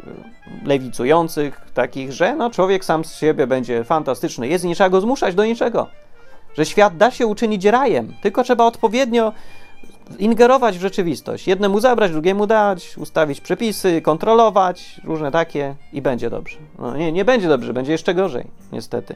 lewicujących, 0.65 1.61
takich, 1.73 2.11
że 2.11 2.35
no, 2.35 2.49
człowiek 2.49 2.85
sam 2.85 3.05
z 3.05 3.15
siebie 3.15 3.47
będzie 3.47 3.83
fantastyczny, 3.83 4.47
jest 4.47 4.65
i 4.65 4.67
nie 4.67 4.75
trzeba 4.75 4.89
go 4.89 5.01
zmuszać 5.01 5.35
do 5.35 5.45
niczego. 5.45 5.87
Że 6.57 6.65
świat 6.65 6.97
da 6.97 7.11
się 7.11 7.27
uczynić 7.27 7.65
rajem, 7.65 8.13
tylko 8.21 8.43
trzeba 8.43 8.65
odpowiednio 8.65 9.33
ingerować 10.19 10.77
w 10.77 10.81
rzeczywistość. 10.81 11.47
Jednemu 11.47 11.79
zabrać, 11.79 12.11
drugiemu 12.11 12.47
dać, 12.47 12.97
ustawić 12.97 13.41
przepisy, 13.41 14.01
kontrolować, 14.01 15.01
różne 15.03 15.31
takie 15.31 15.75
i 15.93 16.01
będzie 16.01 16.29
dobrze. 16.29 16.57
No, 16.79 16.97
nie, 16.97 17.11
nie 17.11 17.25
będzie 17.25 17.47
dobrze, 17.47 17.73
będzie 17.73 17.91
jeszcze 17.91 18.13
gorzej, 18.13 18.47
niestety. 18.71 19.15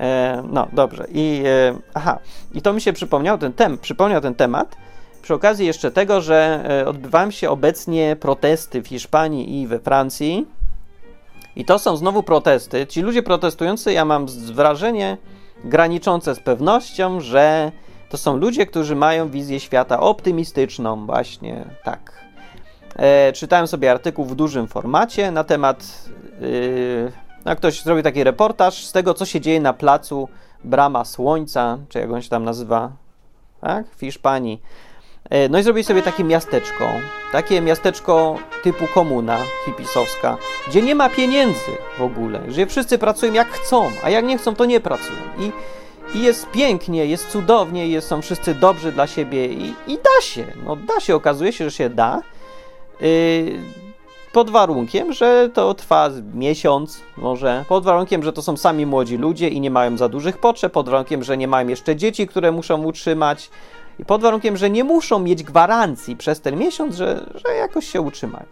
E, 0.00 0.42
no, 0.50 0.68
dobrze. 0.72 1.06
I, 1.12 1.42
e, 1.46 1.78
aha, 1.94 2.18
i 2.54 2.62
to 2.62 2.72
mi 2.72 2.80
się 2.80 2.92
przypomniał 2.92 3.38
ten, 3.38 3.52
tem, 3.52 3.78
przypomniał 3.78 4.20
ten 4.20 4.34
temat 4.34 4.76
przy 5.24 5.34
okazji 5.34 5.66
jeszcze 5.66 5.90
tego, 5.90 6.20
że 6.20 6.64
e, 6.82 6.88
odbywają 6.88 7.30
się 7.30 7.50
obecnie 7.50 8.16
protesty 8.20 8.82
w 8.82 8.88
Hiszpanii 8.88 9.60
i 9.60 9.66
we 9.66 9.78
Francji. 9.78 10.46
I 11.56 11.64
to 11.64 11.78
są 11.78 11.96
znowu 11.96 12.22
protesty. 12.22 12.86
Ci 12.86 13.02
ludzie 13.02 13.22
protestujący, 13.22 13.92
ja 13.92 14.04
mam 14.04 14.26
wrażenie 14.26 15.16
graniczące 15.64 16.34
z 16.34 16.40
pewnością, 16.40 17.20
że 17.20 17.72
to 18.14 18.18
są 18.18 18.36
ludzie, 18.36 18.66
którzy 18.66 18.96
mają 18.96 19.28
wizję 19.28 19.60
świata 19.60 20.00
optymistyczną, 20.00 21.06
właśnie 21.06 21.64
tak. 21.84 22.12
E, 22.96 23.32
czytałem 23.32 23.66
sobie 23.66 23.90
artykuł 23.90 24.24
w 24.24 24.34
dużym 24.34 24.66
formacie 24.66 25.30
na 25.30 25.44
temat. 25.44 26.08
Yy, 26.40 27.12
no 27.44 27.56
ktoś 27.56 27.82
zrobił 27.82 28.02
taki 28.02 28.24
reportaż 28.24 28.86
z 28.86 28.92
tego, 28.92 29.14
co 29.14 29.24
się 29.24 29.40
dzieje 29.40 29.60
na 29.60 29.72
placu 29.72 30.28
Brama 30.64 31.04
Słońca, 31.04 31.78
czy 31.88 31.98
jak 31.98 32.10
on 32.10 32.22
się 32.22 32.28
tam 32.28 32.44
nazywa, 32.44 32.92
tak? 33.60 33.86
W 33.96 34.00
Hiszpanii. 34.00 34.62
E, 35.30 35.48
no 35.48 35.58
i 35.58 35.62
zrobili 35.62 35.84
sobie 35.84 36.02
takie 36.02 36.24
miasteczko, 36.24 36.88
takie 37.32 37.60
miasteczko 37.60 38.36
typu 38.62 38.84
komuna 38.94 39.38
hipisowska, 39.64 40.36
gdzie 40.68 40.82
nie 40.82 40.94
ma 40.94 41.08
pieniędzy 41.08 41.70
w 41.98 42.02
ogóle, 42.02 42.40
że 42.48 42.66
wszyscy 42.66 42.98
pracują 42.98 43.32
jak 43.32 43.48
chcą, 43.48 43.90
a 44.04 44.10
jak 44.10 44.24
nie 44.24 44.38
chcą, 44.38 44.54
to 44.54 44.64
nie 44.64 44.80
pracują. 44.80 45.18
I 45.38 45.52
i 46.14 46.22
jest 46.22 46.50
pięknie, 46.50 47.06
jest 47.06 47.28
cudownie, 47.28 47.88
jest, 47.88 48.08
są 48.08 48.22
wszyscy 48.22 48.54
dobrzy 48.54 48.92
dla 48.92 49.06
siebie 49.06 49.46
i, 49.46 49.74
i 49.86 49.98
da 49.98 50.20
się. 50.22 50.46
No 50.66 50.76
da 50.76 51.00
się, 51.00 51.16
okazuje 51.16 51.52
się, 51.52 51.64
że 51.64 51.70
się 51.70 51.90
da. 51.90 52.22
Yy, 53.00 53.58
pod 54.32 54.50
warunkiem, 54.50 55.12
że 55.12 55.50
to 55.54 55.74
trwa 55.74 56.10
miesiąc, 56.34 57.00
może, 57.16 57.64
pod 57.68 57.84
warunkiem, 57.84 58.22
że 58.22 58.32
to 58.32 58.42
są 58.42 58.56
sami 58.56 58.86
młodzi 58.86 59.16
ludzie 59.16 59.48
i 59.48 59.60
nie 59.60 59.70
mają 59.70 59.96
za 59.96 60.08
dużych 60.08 60.38
potrzeb, 60.38 60.72
pod 60.72 60.88
warunkiem, 60.88 61.24
że 61.24 61.36
nie 61.36 61.48
mają 61.48 61.68
jeszcze 61.68 61.96
dzieci, 61.96 62.26
które 62.26 62.52
muszą 62.52 62.82
utrzymać, 62.82 63.50
i 63.98 64.04
pod 64.04 64.22
warunkiem, 64.22 64.56
że 64.56 64.70
nie 64.70 64.84
muszą 64.84 65.18
mieć 65.18 65.42
gwarancji 65.42 66.16
przez 66.16 66.40
ten 66.40 66.56
miesiąc, 66.56 66.96
że, 66.96 67.26
że 67.34 67.54
jakoś 67.54 67.88
się 67.88 68.00
utrzymają. 68.00 68.46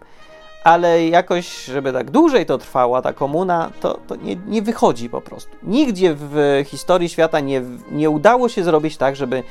Ale 0.65 1.09
jakoś, 1.09 1.65
żeby 1.65 1.93
tak 1.93 2.11
dłużej 2.11 2.47
to 2.47 2.59
trwała, 2.59 3.03
ta 3.03 3.13
komuna, 3.13 3.71
to, 3.81 3.99
to 4.07 4.17
nie, 4.17 4.37
nie 4.37 4.63
wychodzi 4.63 5.09
po 5.09 5.21
prostu. 5.21 5.51
Nigdzie 5.63 6.15
w 6.19 6.63
historii 6.67 7.09
świata 7.09 7.41
nie, 7.41 7.63
nie 7.91 8.11
udało 8.11 8.49
się 8.49 8.65
zrobić 8.65 8.97
tak, 8.97 9.17
żeby 9.17 9.43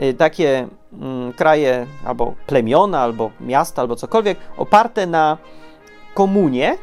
y, 0.00 0.14
takie 0.14 0.68
mm, 0.92 1.32
kraje, 1.32 1.86
albo 2.04 2.34
plemiona, 2.46 3.00
albo 3.00 3.30
miasta, 3.40 3.82
albo 3.82 3.96
cokolwiek, 3.96 4.38
oparte 4.56 5.06
na 5.06 5.38
komunie, 6.14 6.78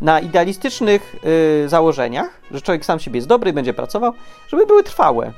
na 0.00 0.20
idealistycznych 0.20 1.16
y, 1.64 1.68
założeniach, 1.68 2.40
że 2.50 2.60
człowiek 2.60 2.84
sam 2.84 3.00
siebie 3.00 3.18
jest 3.18 3.28
dobry 3.28 3.50
i 3.50 3.52
będzie 3.52 3.74
pracował, 3.74 4.12
żeby 4.48 4.66
były 4.66 4.82
trwałe. 4.82 5.32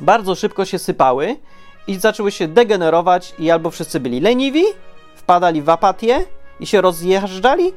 Bardzo 0.00 0.34
szybko 0.34 0.64
się 0.64 0.78
sypały 0.78 1.36
i 1.86 1.96
zaczęły 1.96 2.32
się 2.32 2.48
degenerować 2.48 3.34
i 3.38 3.50
albo 3.50 3.70
wszyscy 3.70 4.00
byli 4.00 4.20
leniwi, 4.20 4.64
wpadali 5.14 5.62
w 5.62 5.68
apatię 5.68 6.24
i 6.60 6.66
się 6.66 6.80
rozjeżdżali, 6.80 7.72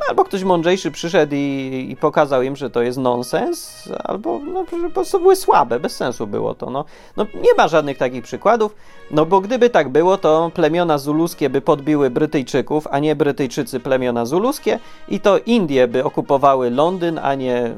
no, 0.00 0.06
albo 0.08 0.24
ktoś 0.24 0.44
mądrzejszy 0.44 0.90
przyszedł 0.90 1.34
i, 1.34 1.86
i, 1.90 1.96
pokazał 1.96 2.42
im, 2.42 2.56
że 2.56 2.70
to 2.70 2.82
jest 2.82 2.98
nonsens, 2.98 3.88
albo 4.04 4.38
no, 4.38 4.64
po 4.64 4.90
prostu 4.90 5.20
były 5.20 5.36
słabe, 5.36 5.80
bez 5.80 5.96
sensu 5.96 6.26
było 6.26 6.54
to. 6.54 6.70
No. 6.70 6.84
no 7.16 7.26
nie 7.34 7.54
ma 7.56 7.68
żadnych 7.68 7.98
takich 7.98 8.24
przykładów, 8.24 8.74
no 9.10 9.26
bo 9.26 9.40
gdyby 9.40 9.70
tak 9.70 9.88
było, 9.88 10.16
to 10.16 10.50
plemiona 10.54 10.98
zuluskie 10.98 11.50
by 11.50 11.60
podbiły 11.60 12.10
Brytyjczyków, 12.10 12.86
a 12.90 12.98
nie 12.98 13.16
Brytyjczycy 13.16 13.80
plemiona 13.80 14.24
zuluskie 14.24 14.78
i 15.08 15.20
to 15.20 15.38
Indie 15.38 15.88
by 15.88 16.04
okupowały 16.04 16.70
Londyn, 16.70 17.18
a 17.22 17.34
nie 17.34 17.74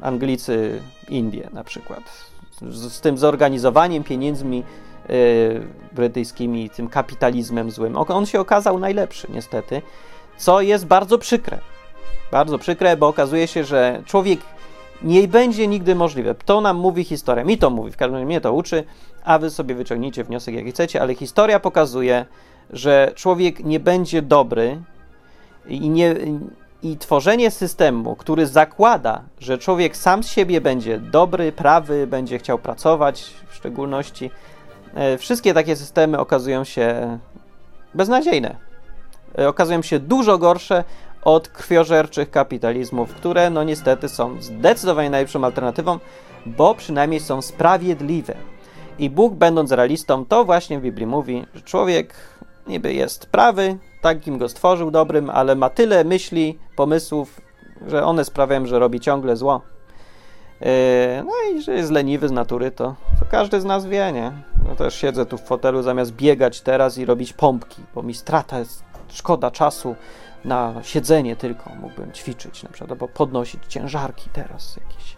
Anglicy 0.00 0.82
Indie 1.08 1.48
na 1.52 1.64
przykład. 1.64 2.02
Z, 2.62 2.92
z 2.92 3.00
tym 3.00 3.18
zorganizowaniem, 3.18 4.04
pieniędzmi 4.04 4.64
brytyjskimi, 5.92 6.70
tym 6.70 6.88
kapitalizmem 6.88 7.70
złym. 7.70 7.96
On 7.96 8.26
się 8.26 8.40
okazał 8.40 8.78
najlepszy 8.78 9.26
niestety 9.30 9.82
co 10.40 10.60
jest 10.60 10.86
bardzo 10.86 11.18
przykre. 11.18 11.58
Bardzo 12.32 12.58
przykre, 12.58 12.96
bo 12.96 13.08
okazuje 13.08 13.46
się, 13.46 13.64
że 13.64 14.02
człowiek 14.06 14.40
nie 15.02 15.28
będzie 15.28 15.66
nigdy 15.66 15.94
możliwe. 15.94 16.34
To 16.34 16.60
nam 16.60 16.76
mówi 16.76 17.04
historia, 17.04 17.44
mi 17.44 17.58
to 17.58 17.70
mówi, 17.70 17.92
w 17.92 17.96
każdym 17.96 18.14
razie 18.14 18.26
mnie 18.26 18.40
to 18.40 18.52
uczy, 18.52 18.84
a 19.24 19.38
wy 19.38 19.50
sobie 19.50 19.74
wyciągnijcie 19.74 20.24
wniosek 20.24 20.54
jaki 20.54 20.70
chcecie, 20.70 21.02
ale 21.02 21.14
historia 21.14 21.60
pokazuje, 21.60 22.26
że 22.70 23.12
człowiek 23.14 23.64
nie 23.64 23.80
będzie 23.80 24.22
dobry 24.22 24.80
i, 25.68 25.90
nie, 25.90 26.14
i 26.82 26.96
tworzenie 26.96 27.50
systemu, 27.50 28.16
który 28.16 28.46
zakłada, 28.46 29.22
że 29.40 29.58
człowiek 29.58 29.96
sam 29.96 30.22
z 30.22 30.28
siebie 30.28 30.60
będzie 30.60 30.98
dobry, 30.98 31.52
prawy, 31.52 32.06
będzie 32.06 32.38
chciał 32.38 32.58
pracować 32.58 33.34
w 33.48 33.54
szczególności, 33.54 34.30
wszystkie 35.18 35.54
takie 35.54 35.76
systemy 35.76 36.18
okazują 36.18 36.64
się 36.64 37.18
beznadziejne. 37.94 38.56
E, 39.38 39.48
okazują 39.48 39.82
się 39.82 39.98
dużo 39.98 40.38
gorsze 40.38 40.84
od 41.22 41.48
krwiożerczych 41.48 42.30
kapitalizmów, 42.30 43.14
które 43.14 43.50
no 43.50 43.64
niestety 43.64 44.08
są 44.08 44.42
zdecydowanie 44.42 45.10
najlepszą 45.10 45.44
alternatywą, 45.44 45.98
bo 46.46 46.74
przynajmniej 46.74 47.20
są 47.20 47.42
sprawiedliwe. 47.42 48.34
I 48.98 49.10
Bóg, 49.10 49.34
będąc 49.34 49.72
realistą, 49.72 50.26
to 50.26 50.44
właśnie 50.44 50.78
w 50.78 50.82
Biblii 50.82 51.06
mówi, 51.06 51.46
że 51.54 51.62
człowiek 51.62 52.14
niby 52.66 52.94
jest 52.94 53.26
prawy, 53.26 53.78
takim 54.00 54.38
go 54.38 54.48
stworzył 54.48 54.90
dobrym, 54.90 55.30
ale 55.30 55.54
ma 55.54 55.70
tyle 55.70 56.04
myśli, 56.04 56.58
pomysłów, 56.76 57.40
że 57.86 58.04
one 58.04 58.24
sprawiają, 58.24 58.66
że 58.66 58.78
robi 58.78 59.00
ciągle 59.00 59.36
zło. 59.36 59.60
E, 60.62 61.22
no 61.24 61.32
i 61.52 61.62
że 61.62 61.72
jest 61.72 61.90
leniwy 61.90 62.28
z 62.28 62.32
natury, 62.32 62.70
to, 62.70 62.94
to 63.20 63.26
każdy 63.30 63.60
z 63.60 63.64
nas 63.64 63.86
wie, 63.86 64.12
nie? 64.12 64.32
Też 64.80 64.94
siedzę 64.94 65.26
tu 65.26 65.38
w 65.38 65.42
fotelu 65.42 65.82
zamiast 65.82 66.12
biegać 66.12 66.60
teraz 66.60 66.98
i 66.98 67.04
robić 67.04 67.32
pompki, 67.32 67.82
bo 67.94 68.02
mi 68.02 68.14
strata 68.14 68.58
jest 68.58 68.84
szkoda 69.08 69.50
czasu 69.50 69.96
na 70.44 70.74
siedzenie 70.82 71.36
tylko. 71.36 71.70
Mógłbym 71.80 72.12
ćwiczyć 72.12 72.62
na 72.62 72.68
przykład, 72.68 72.90
albo 72.90 73.08
podnosić 73.08 73.60
ciężarki 73.68 74.30
teraz 74.32 74.76
jakieś. 74.76 75.16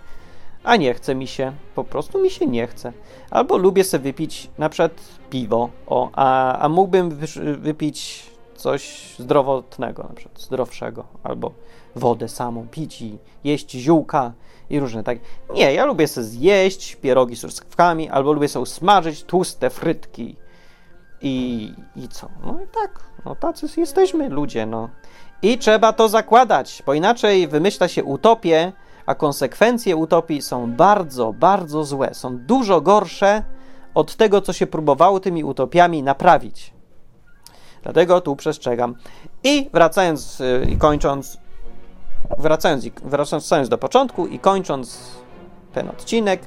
A 0.65 0.77
nie 0.77 0.95
chce 0.95 1.15
mi 1.15 1.27
się, 1.27 1.53
po 1.75 1.85
prostu 1.85 2.23
mi 2.23 2.31
się 2.31 2.47
nie 2.47 2.67
chce. 2.67 2.93
Albo 3.31 3.57
lubię 3.57 3.85
sobie 3.85 4.03
wypić 4.03 4.51
na 4.59 4.69
przykład 4.69 4.93
piwo, 5.31 5.71
o, 5.87 6.11
a, 6.13 6.59
a 6.59 6.69
mógłbym 6.69 7.11
wypić 7.59 8.27
coś 8.55 9.15
zdrowotnego, 9.19 10.03
na 10.03 10.15
przykład 10.15 10.41
zdrowszego, 10.41 11.05
albo 11.23 11.53
wodę 11.97 12.29
samą 12.29 12.69
pić 12.69 13.03
i 13.03 13.19
jeść 13.45 13.71
ziółka 13.71 14.33
i 14.71 14.81
różne 14.81 15.05
tak. 15.05 15.19
Nie, 15.55 15.75
ja 15.75 15.85
lubię 15.85 16.09
sobie 16.09 16.27
zjeść 16.27 16.97
pierogi 16.97 17.37
z 17.37 17.41
truskawkami, 17.41 18.11
albo 18.11 18.33
lubię 18.33 18.49
sobie 18.49 18.67
smażyć 18.67 19.25
tłuste 19.25 19.71
frytki 19.71 20.37
i, 21.23 21.75
i 21.97 22.09
co? 22.09 22.29
No 22.45 22.59
i 22.65 22.67
tak, 22.67 23.01
no 23.25 23.35
tacy 23.35 23.67
jesteśmy 23.77 24.29
ludzie, 24.29 24.67
no. 24.67 24.89
I 25.43 25.59
trzeba 25.59 25.93
to 25.93 26.09
zakładać, 26.09 26.83
bo 26.87 26.95
inaczej 26.95 27.49
wymyśla 27.49 27.89
się 27.89 28.05
utopię, 28.05 28.73
a 29.07 29.15
konsekwencje 29.15 29.97
utopii 29.97 30.43
są 30.43 30.73
bardzo, 30.73 31.33
bardzo 31.33 31.85
złe. 31.85 32.15
Są 32.15 32.39
dużo 32.39 32.81
gorsze 32.81 33.43
od 33.95 34.17
tego, 34.17 34.41
co 34.41 34.53
się 34.53 34.67
próbowało 34.67 35.21
tymi 35.21 35.45
utopiami 35.45 36.03
naprawić. 36.03 36.73
Dlatego 37.83 38.21
tu 38.21 38.37
przestrzegam. 38.37 38.95
I 39.45 39.71
wracając 39.73 40.41
y, 40.41 40.67
i 40.71 40.77
kończąc, 40.77 41.39
wracając, 42.39 42.85
wracając 43.05 43.69
do 43.69 43.79
początku 43.79 44.27
i 44.27 44.39
kończąc 44.39 45.11
ten 45.73 45.89
odcinek, 45.89 46.43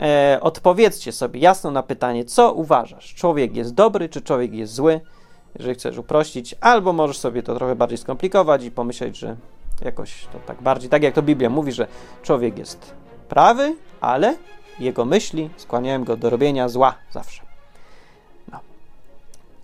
e, 0.00 0.38
odpowiedzcie 0.42 1.12
sobie 1.12 1.40
jasno 1.40 1.70
na 1.70 1.82
pytanie, 1.82 2.24
co 2.24 2.52
uważasz? 2.52 3.14
Człowiek 3.14 3.56
jest 3.56 3.74
dobry, 3.74 4.08
czy 4.08 4.22
człowiek 4.22 4.54
jest 4.54 4.74
zły? 4.74 5.00
Jeżeli 5.58 5.74
chcesz 5.74 5.98
uprościć, 5.98 6.54
albo 6.60 6.92
możesz 6.92 7.18
sobie 7.18 7.42
to 7.42 7.54
trochę 7.54 7.76
bardziej 7.76 7.98
skomplikować 7.98 8.64
i 8.64 8.70
pomyśleć, 8.70 9.18
że 9.18 9.36
jakoś 9.84 10.26
to 10.32 10.38
tak 10.46 10.62
bardziej, 10.62 10.90
tak 10.90 11.02
jak 11.02 11.14
to 11.14 11.22
Biblia 11.22 11.50
mówi, 11.50 11.72
że 11.72 11.86
człowiek 12.22 12.58
jest 12.58 12.94
prawy, 13.28 13.76
ale 14.00 14.36
jego 14.80 15.04
myśli 15.04 15.50
skłaniają 15.56 16.04
go 16.04 16.16
do 16.16 16.30
robienia 16.30 16.68
zła 16.68 16.94
zawsze. 17.10 17.42
No. 18.52 18.58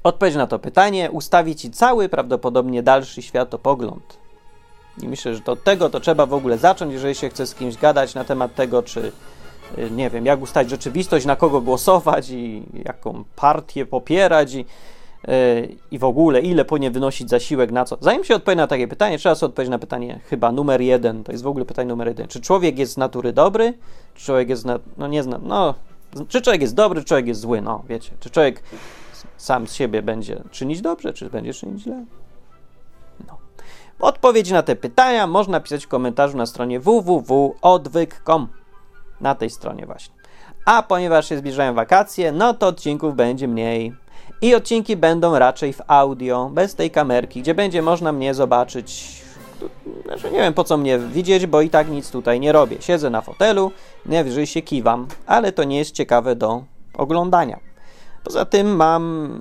Odpowiedź 0.05 0.35
na 0.35 0.47
to 0.47 0.59
pytanie 0.59 1.11
ustawi 1.11 1.57
ci 1.57 1.71
cały, 1.71 2.09
prawdopodobnie 2.09 2.83
dalszy 2.83 3.23
światopogląd. 3.23 4.24
I 5.03 5.09
myślę, 5.09 5.35
że 5.35 5.41
do 5.41 5.57
tego 5.57 5.91
to 5.91 6.01
trzeba 6.01 6.27
w 6.27 6.35
ogóle 6.35 6.59
zacząć, 6.59 6.93
jeżeli 6.93 7.15
się 7.15 7.29
chce 7.29 7.47
z 7.47 7.55
kimś 7.55 7.77
gadać 7.77 8.15
na 8.15 8.25
temat 8.25 8.55
tego, 8.55 8.83
czy 8.83 9.13
Y, 9.79 9.91
nie 9.91 10.11
wiem, 10.11 10.27
jak 10.27 10.43
ustalić 10.43 10.71
rzeczywistość, 10.71 11.27
na 11.27 11.37
kogo 11.37 11.61
głosować 11.61 12.31
i 12.31 12.63
jaką 12.85 13.25
partię 13.37 13.87
popierać 13.87 14.55
i, 14.55 14.65
y, 15.29 15.77
i 15.91 15.99
w 15.99 16.05
ogóle 16.05 16.41
ile 16.41 16.65
powinien 16.65 16.93
wynosić 16.93 17.31
zasiłek 17.31 17.73
na 17.73 17.85
co. 17.85 17.99
Zanim 18.01 18.25
się 18.25 18.35
odpowie 18.35 18.57
na 18.57 18.67
takie 18.67 18.89
pytanie, 18.89 19.19
trzeba 19.19 19.35
sobie 19.35 19.49
odpowiedzieć 19.49 19.71
na 19.71 19.79
pytanie 19.79 20.21
chyba 20.25 20.53
numer 20.53 20.81
jeden. 20.81 21.25
To 21.25 21.33
jest 21.33 21.45
w 21.45 21.47
ogóle 21.47 21.65
pytanie 21.65 21.89
numer 21.89 22.09
jeden. 22.09 22.29
Czy 22.29 22.41
człowiek 22.41 22.79
jest 22.79 22.93
z 22.93 22.97
natury 22.97 23.33
dobry? 23.33 23.75
Czy 24.15 24.25
człowiek 24.25 24.49
jest, 24.49 24.65
na, 24.65 24.79
no 24.97 25.07
nie 25.07 25.23
zna, 25.23 25.41
no, 25.43 25.75
czy 26.29 26.43
człowiek 26.43 26.63
jest 26.63 26.75
dobry, 26.75 27.01
czy 27.01 27.07
człowiek 27.07 27.27
jest 27.27 27.41
zły? 27.41 27.61
No, 27.61 27.83
wiecie, 27.89 28.11
czy 28.21 28.31
człowiek 28.31 28.63
sam 29.37 29.67
z 29.67 29.75
siebie 29.75 30.03
będzie 30.03 30.43
czynić 30.51 30.81
dobrze, 30.81 31.13
czy 31.13 31.31
będzie 31.31 31.55
czynić 31.55 31.83
źle? 31.83 32.05
Odpowiedzi 34.05 34.53
na 34.53 34.63
te 34.63 34.77
pytania 34.77 35.27
można 35.27 35.61
pisać 35.61 35.85
w 35.85 35.89
komentarzu 35.89 36.37
na 36.37 36.47
stronie 36.47 36.81
www.odwyk.com 36.81 38.49
na 39.21 39.35
tej 39.35 39.51
stronie 39.51 39.87
właśnie. 39.87 40.15
A 40.65 40.83
ponieważ 40.83 41.29
się 41.29 41.39
zbliżają 41.39 41.75
wakacje, 41.75 42.33
no 42.33 42.55
to 42.55 42.67
odcinków 42.67 43.17
będzie 43.17 43.49
mniej. 43.49 43.95
I 44.43 44.55
odcinki 44.55 44.97
będą 44.97 45.39
raczej 45.39 45.73
w 45.73 45.81
audio, 45.87 46.51
bez 46.53 46.75
tej 46.75 46.91
kamerki, 46.91 47.43
gdzie 47.43 47.55
będzie 47.55 47.83
można 47.83 48.13
mnie 48.13 48.35
zobaczyć. 48.35 49.23
Znaczy, 50.05 50.31
nie 50.31 50.39
wiem 50.39 50.55
po 50.55 50.65
co 50.65 50.77
mnie 50.77 50.99
widzieć, 50.99 51.47
bo 51.47 51.61
i 51.61 51.71
tak 51.71 51.91
nic 51.91 52.11
tutaj 52.11 52.41
nie 52.41 52.53
robię. 52.53 52.77
Siedzę 52.81 53.11
na 53.11 53.21
fotelu, 53.21 53.73
najwyżej 54.07 54.47
się 54.47 54.63
kiwam, 54.63 55.07
ale 55.27 55.53
to 55.53 55.65
nie 55.65 55.79
jest 55.79 55.95
ciekawe 55.95 56.37
do 56.37 56.65
oglądania. 56.95 57.61
Poza 58.25 58.45
tym 58.45 58.77
mam 58.77 59.41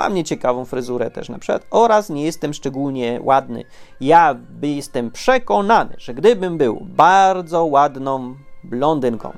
Mam 0.00 0.14
nieciekawą 0.14 0.64
fryzurę 0.64 1.10
też 1.10 1.28
na 1.28 1.38
przykład 1.38 1.66
oraz 1.70 2.10
nie 2.10 2.24
jestem 2.24 2.54
szczególnie 2.54 3.20
ładny. 3.22 3.64
Ja 4.00 4.36
jestem 4.62 5.10
przekonany, 5.10 5.94
że 5.98 6.14
gdybym 6.14 6.58
był 6.58 6.80
bardzo 6.80 7.64
ładną 7.64 8.34
blondynką, 8.64 9.32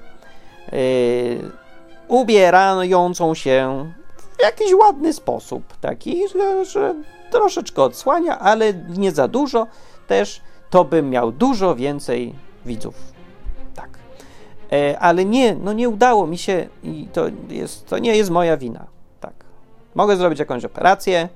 yy, 0.73 0.79
ubierającą 2.09 3.35
się 3.35 3.87
w 4.39 4.43
jakiś 4.43 4.75
ładny 4.75 5.13
sposób, 5.13 5.77
taki, 5.81 6.29
że, 6.29 6.65
że 6.65 6.95
troszeczkę 7.31 7.83
odsłania, 7.83 8.39
ale 8.39 8.75
nie 8.75 9.13
za 9.13 9.29
dużo 9.29 9.67
też, 10.07 10.41
to 10.71 10.85
bym 10.85 11.11
miał 11.11 11.33
dużo 11.33 11.75
więcej 11.75 12.35
widzów. 12.67 12.95
Tak. 13.75 13.99
E, 14.73 14.99
ale 14.99 15.25
nie, 15.25 15.55
no 15.55 15.73
nie 15.73 15.89
udało 15.89 16.27
mi 16.27 16.39
się 16.39 16.69
i 16.83 17.09
to, 17.13 17.27
jest, 17.49 17.87
to 17.87 17.99
nie 17.99 18.17
jest 18.17 18.31
moja 18.31 18.57
wina. 18.57 19.02
Mogę 19.95 20.17
zrobić 20.17 20.39
jakąś 20.39 20.65
operację, 20.65 21.29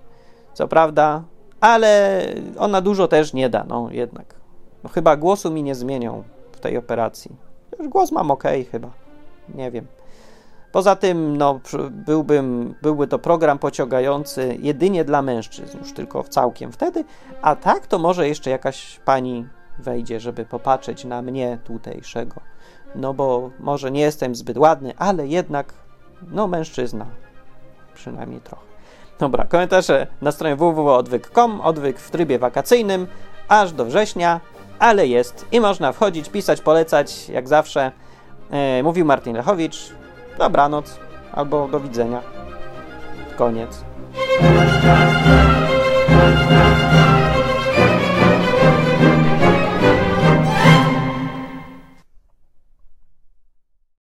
co 0.55 0.69
prawda, 0.69 1.23
ale 1.61 2.23
ona 2.59 2.81
dużo 2.81 3.09
też 3.09 3.33
nie 3.33 3.49
da, 3.49 3.64
no 3.69 3.88
jednak. 3.90 4.35
No 4.85 4.90
chyba 4.90 5.16
głosu 5.16 5.51
mi 5.51 5.62
nie 5.62 5.75
zmienią 5.75 6.23
w 6.53 6.61
tej 6.61 6.77
operacji. 6.77 7.37
Już 7.79 7.88
głos 7.88 8.12
mam 8.12 8.31
ok, 8.31 8.45
chyba. 8.71 8.90
Nie 9.55 9.71
wiem. 9.71 9.87
Poza 10.73 10.97
tym, 10.97 11.37
no, 11.37 11.61
byłbym, 11.90 12.75
byłby 12.83 13.07
to 13.07 13.19
program 13.19 13.59
pociągający 13.59 14.57
jedynie 14.61 15.05
dla 15.05 15.23
mężczyzn, 15.23 15.79
już 15.79 15.92
tylko 15.92 16.23
całkiem 16.23 16.73
wtedy, 16.73 17.05
a 17.42 17.57
tak 17.57 17.87
to 17.87 17.99
może 17.99 18.29
jeszcze 18.29 18.51
jakaś 18.51 19.01
pani 19.05 19.47
wejdzie, 19.79 20.21
żeby 20.21 20.45
popatrzeć 20.45 21.05
na 21.05 21.23
mnie 21.23 21.59
tutejszego. 21.64 22.40
No 22.95 23.14
bo 23.14 23.51
może 23.61 23.90
nie 23.90 24.01
jestem 24.01 24.35
zbyt 24.35 24.59
ładny, 24.59 24.92
ale 24.99 25.27
jednak, 25.27 25.75
no, 26.31 26.47
mężczyzna. 26.47 27.07
Przynajmniej 27.97 28.41
trochę. 28.41 28.67
Dobra, 29.19 29.45
komentarze 29.45 30.07
na 30.23 30.33
stronie 30.33 30.57
www.odwyk.com, 30.57 31.61
odwyk 31.61 31.99
w 31.99 32.11
trybie 32.11 32.39
wakacyjnym, 32.39 33.07
aż 33.49 33.73
do 33.73 33.85
września, 33.85 34.41
ale 34.79 35.07
jest 35.07 35.47
i 35.53 35.61
można 35.61 35.93
wchodzić, 35.93 36.29
pisać, 36.29 36.61
polecać, 36.61 37.29
jak 37.29 37.49
zawsze. 37.49 37.93
E, 38.51 38.83
mówił 38.83 39.07
Martin 39.07 39.37
Lechowicz. 39.37 39.93
Dobranoc 40.39 40.99
albo 41.33 41.69
do 41.69 41.81
widzenia. 41.81 42.23
Koniec. 43.37 43.85